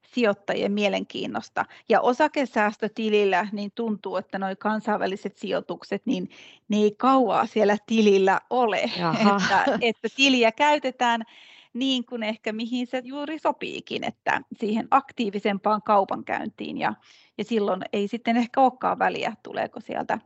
sijoittajien 0.08 0.72
mielenkiinnosta. 0.72 1.66
Ja 1.90 2.02
osakesäästötilillä 2.02 3.48
niin 3.52 3.72
tuntuu, 3.76 4.18
että 4.18 4.40
nuo 4.40 4.50
kansainväliset 4.60 5.38
sijoitukset, 5.38 6.06
niin 6.06 6.30
ne 6.70 6.78
ei 6.78 6.96
kauaa 6.98 7.46
siellä 7.46 7.78
tilillä 7.86 8.40
ole. 8.50 8.82
että, 9.36 9.78
että 9.82 10.08
tiliä 10.16 10.52
käytetään 10.52 11.24
niin 11.74 12.06
kuin 12.06 12.24
ehkä 12.24 12.54
mihin 12.54 12.88
se 12.88 13.02
juuri 13.06 13.40
sopiikin, 13.40 14.04
että 14.04 14.42
siihen 14.58 14.88
aktiivisempaan 14.92 15.82
kaupankäyntiin 15.82 16.78
ja, 16.78 16.94
ja 17.38 17.44
silloin 17.44 17.82
ei 17.94 18.08
sitten 18.08 18.38
ehkä 18.38 18.62
olekaan 18.62 19.00
väliä, 19.00 19.34
tuleeko 19.44 19.80
sieltä 19.80 20.18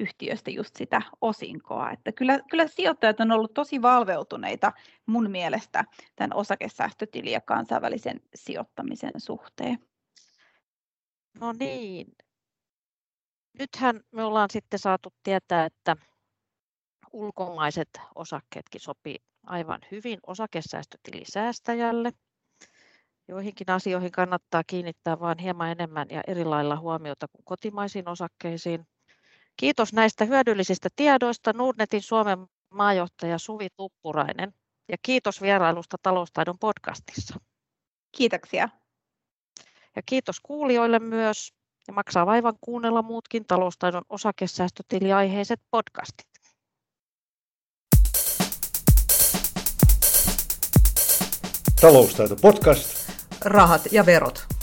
yhtiöstä 0.00 0.50
just 0.50 0.76
sitä 0.76 1.02
osinkoa. 1.20 1.90
Että 1.90 2.12
kyllä, 2.12 2.40
kyllä 2.50 2.66
sijoittajat 2.66 3.20
on 3.20 3.32
ollut 3.32 3.54
tosi 3.54 3.82
valveutuneita 3.82 4.72
mun 5.06 5.30
mielestä 5.30 5.84
tämän 6.16 6.34
osakesäästötilin 6.34 7.32
ja 7.32 7.40
kansainvälisen 7.40 8.20
sijoittamisen 8.34 9.12
suhteen. 9.16 9.78
No 11.40 11.52
niin. 11.52 12.06
Nythän 13.58 14.00
me 14.10 14.24
ollaan 14.24 14.50
sitten 14.50 14.78
saatu 14.78 15.12
tietää, 15.22 15.64
että 15.64 15.96
ulkomaiset 17.12 17.88
osakkeetkin 18.14 18.80
sopii 18.80 19.16
aivan 19.46 19.80
hyvin 19.90 20.18
osakesäästötilisäästäjälle. 20.26 22.12
Joihinkin 23.28 23.70
asioihin 23.70 24.12
kannattaa 24.12 24.62
kiinnittää 24.66 25.20
vain 25.20 25.38
hieman 25.38 25.70
enemmän 25.70 26.06
ja 26.10 26.22
eri 26.26 26.44
lailla 26.44 26.76
huomiota 26.76 27.28
kuin 27.28 27.44
kotimaisiin 27.44 28.08
osakkeisiin. 28.08 28.86
Kiitos 29.56 29.92
näistä 29.92 30.24
hyödyllisistä 30.24 30.88
tiedoista 30.96 31.52
Nordnetin 31.52 32.02
Suomen 32.02 32.38
maajohtaja 32.70 33.38
Suvi 33.38 33.68
Tuppurainen 33.76 34.54
ja 34.88 34.96
kiitos 35.02 35.42
vierailusta 35.42 35.96
Taloustaidon 36.02 36.58
podcastissa. 36.58 37.40
Kiitoksia. 38.12 38.68
Ja 39.96 40.02
kiitos 40.06 40.40
kuulijoille 40.40 40.98
myös 40.98 41.52
ja 41.88 41.92
maksaa 41.92 42.26
vaivan 42.26 42.54
kuunnella 42.60 43.02
muutkin 43.02 43.44
taloustaidon 43.46 44.02
osakesäästötiliaiheiset 44.08 45.60
podcastit. 45.70 46.33
Taloustaito 51.84 52.36
podcast. 52.36 53.12
Rahat 53.44 53.92
ja 53.92 54.06
verot. 54.06 54.53